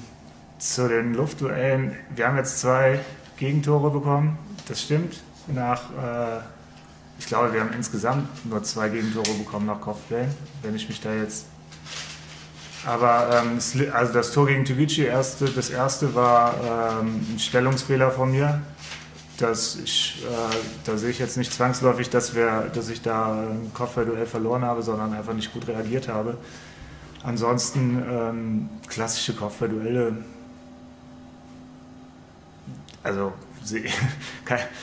zu 0.62 0.88
den 0.88 1.14
Luftduellen, 1.14 1.96
wir 2.14 2.28
haben 2.28 2.36
jetzt 2.36 2.60
zwei 2.60 3.00
Gegentore 3.36 3.90
bekommen, 3.90 4.38
das 4.68 4.82
stimmt. 4.82 5.20
Nach, 5.48 5.90
äh, 5.90 6.40
ich 7.18 7.26
glaube, 7.26 7.52
wir 7.52 7.60
haben 7.60 7.72
insgesamt 7.72 8.28
nur 8.48 8.62
zwei 8.62 8.88
Gegentore 8.88 9.32
bekommen 9.34 9.66
nach 9.66 9.80
Kopfbällen, 9.80 10.30
wenn 10.62 10.76
ich 10.76 10.88
mich 10.88 11.00
da 11.00 11.12
jetzt. 11.12 11.46
Aber 12.86 13.42
ähm, 13.42 13.58
also 13.92 14.12
das 14.12 14.32
Tor 14.32 14.46
gegen 14.46 14.64
Toguchi, 14.64 15.02
erste, 15.02 15.46
das 15.46 15.70
erste 15.70 16.14
war 16.14 16.54
ähm, 17.00 17.26
ein 17.34 17.38
Stellungsfehler 17.40 18.12
von 18.12 18.30
mir, 18.30 18.62
dass 19.38 19.76
ich, 19.82 20.24
äh, 20.24 20.56
da 20.84 20.96
sehe 20.96 21.10
ich 21.10 21.18
jetzt 21.18 21.36
nicht 21.36 21.52
zwangsläufig, 21.52 22.08
dass, 22.08 22.36
wir, 22.36 22.70
dass 22.72 22.88
ich 22.88 23.02
da 23.02 23.32
ein 23.32 23.72
Kopfballduell 23.74 24.26
verloren 24.26 24.64
habe, 24.64 24.82
sondern 24.82 25.12
einfach 25.12 25.34
nicht 25.34 25.52
gut 25.52 25.66
reagiert 25.66 26.08
habe. 26.08 26.38
Ansonsten 27.24 28.02
ähm, 28.08 28.68
klassische 28.86 29.34
Kopfballduelle, 29.34 30.16
also 33.02 33.32
sehe 33.64 33.84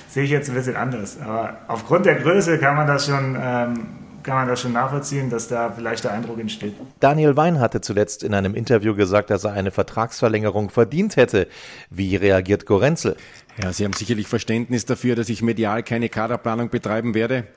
seh 0.10 0.21
ich 0.23 0.29
jetzt 0.29 0.49
ein 0.49 0.55
bisschen 0.55 0.75
anders. 0.75 1.19
Aber 1.19 1.58
aufgrund 1.67 2.05
der 2.05 2.15
Größe 2.15 2.58
kann 2.60 2.75
man 2.75 2.88
das 2.88 3.05
schon 3.05 3.38
ähm, 3.39 3.88
kann 4.23 4.36
man 4.36 4.47
das 4.47 4.62
schon 4.62 4.73
nachvollziehen, 4.73 5.29
dass 5.29 5.47
da 5.47 5.71
vielleicht 5.71 6.03
der 6.03 6.12
Eindruck 6.13 6.39
entsteht. 6.39 6.75
Daniel 6.99 7.36
Wein 7.36 7.60
hatte 7.60 7.82
zuletzt 7.82 8.23
in 8.23 8.34
einem 8.34 8.53
Interview 8.53 8.95
gesagt, 8.95 9.29
dass 9.29 9.43
er 9.43 9.53
eine 9.53 9.71
Vertragsverlängerung 9.71 10.69
verdient 10.69 11.15
hätte. 11.15 11.47
Wie 11.89 12.15
reagiert 12.15 12.65
Gorenzel? 12.65 13.15
Ja, 13.62 13.73
Sie 13.73 13.86
haben 13.86 13.93
sicherlich 13.93 14.27
Verständnis 14.27 14.86
dafür, 14.86 15.15
dass 15.15 15.29
ich 15.29 15.41
medial 15.41 15.84
keine 15.84 16.10
Kaderplanung 16.10 16.69
betreiben 16.69 17.13
werde. 17.13 17.47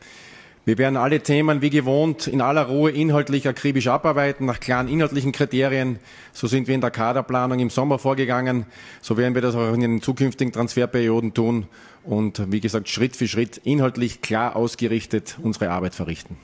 Wir 0.64 0.78
werden 0.78 0.96
alle 0.96 1.20
Themen 1.20 1.60
wie 1.60 1.70
gewohnt 1.70 2.28
in 2.28 2.40
aller 2.40 2.66
Ruhe 2.66 2.92
inhaltlich 2.92 3.48
akribisch 3.48 3.88
abarbeiten, 3.88 4.46
nach 4.46 4.60
klaren 4.60 4.86
inhaltlichen 4.86 5.32
Kriterien. 5.32 5.98
So 6.32 6.46
sind 6.46 6.68
wir 6.68 6.74
in 6.76 6.80
der 6.80 6.92
Kaderplanung 6.92 7.58
im 7.58 7.68
Sommer 7.68 7.98
vorgegangen. 7.98 8.66
So 9.00 9.16
werden 9.16 9.34
wir 9.34 9.42
das 9.42 9.56
auch 9.56 9.72
in 9.72 9.80
den 9.80 10.02
zukünftigen 10.02 10.52
Transferperioden 10.52 11.34
tun 11.34 11.66
und 12.04 12.52
wie 12.52 12.60
gesagt 12.60 12.88
Schritt 12.88 13.16
für 13.16 13.26
Schritt 13.26 13.56
inhaltlich 13.64 14.20
klar 14.20 14.54
ausgerichtet 14.54 15.36
unsere 15.42 15.68
Arbeit 15.70 15.96
verrichten. 15.96 16.36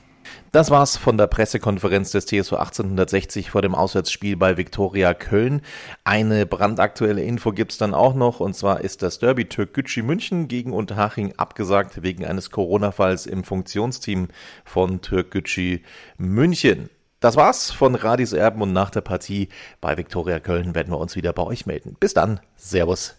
Das 0.51 0.71
war's 0.71 0.97
von 0.97 1.17
der 1.17 1.27
Pressekonferenz 1.27 2.11
des 2.11 2.25
TSV 2.25 2.53
1860 2.53 3.51
vor 3.51 3.61
dem 3.61 3.75
Auswärtsspiel 3.75 4.35
bei 4.35 4.57
Viktoria 4.57 5.13
Köln. 5.13 5.61
Eine 6.03 6.45
brandaktuelle 6.45 7.21
Info 7.21 7.51
gibt's 7.51 7.77
dann 7.77 7.93
auch 7.93 8.15
noch, 8.15 8.39
und 8.39 8.55
zwar 8.55 8.81
ist 8.81 9.03
das 9.03 9.19
Derby 9.19 9.45
Türkgücü 9.45 10.01
München 10.01 10.47
gegen 10.47 10.73
Unterhaching 10.73 11.33
abgesagt 11.37 12.01
wegen 12.01 12.25
eines 12.25 12.49
Corona-Falls 12.49 13.27
im 13.27 13.43
Funktionsteam 13.43 14.29
von 14.65 15.01
Türkgücü 15.01 15.81
München. 16.17 16.89
Das 17.19 17.35
war's 17.35 17.69
von 17.69 17.95
Radis 17.95 18.33
Erben 18.33 18.61
und 18.61 18.71
nach 18.71 18.89
der 18.89 19.01
Partie 19.01 19.49
bei 19.81 19.97
Viktoria 19.97 20.39
Köln 20.39 20.73
werden 20.73 20.91
wir 20.91 20.99
uns 20.99 21.15
wieder 21.15 21.33
bei 21.33 21.43
euch 21.43 21.65
melden. 21.65 21.97
Bis 21.99 22.13
dann. 22.13 22.39
Servus. 22.55 23.18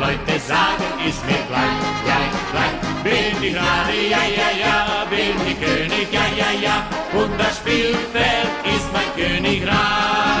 Leute 0.00 0.40
sagen, 0.40 0.88
ist 1.06 1.22
mir 1.26 1.42
gleich, 1.46 1.78
gleich, 2.06 2.32
gleich. 2.52 2.76
Bin 3.04 3.42
ich 3.42 3.54
Radi, 3.54 4.08
ja, 4.08 4.22
ja, 4.34 4.50
ja, 4.64 5.04
bin 5.10 5.36
ich 5.46 5.60
König, 5.60 6.08
ja, 6.10 6.24
ja, 6.34 6.50
ja, 6.58 6.86
und 7.12 7.38
das 7.38 7.58
Spielfeld 7.58 8.48
ist 8.64 8.90
mein 8.94 9.10
Königreich. 9.14 10.40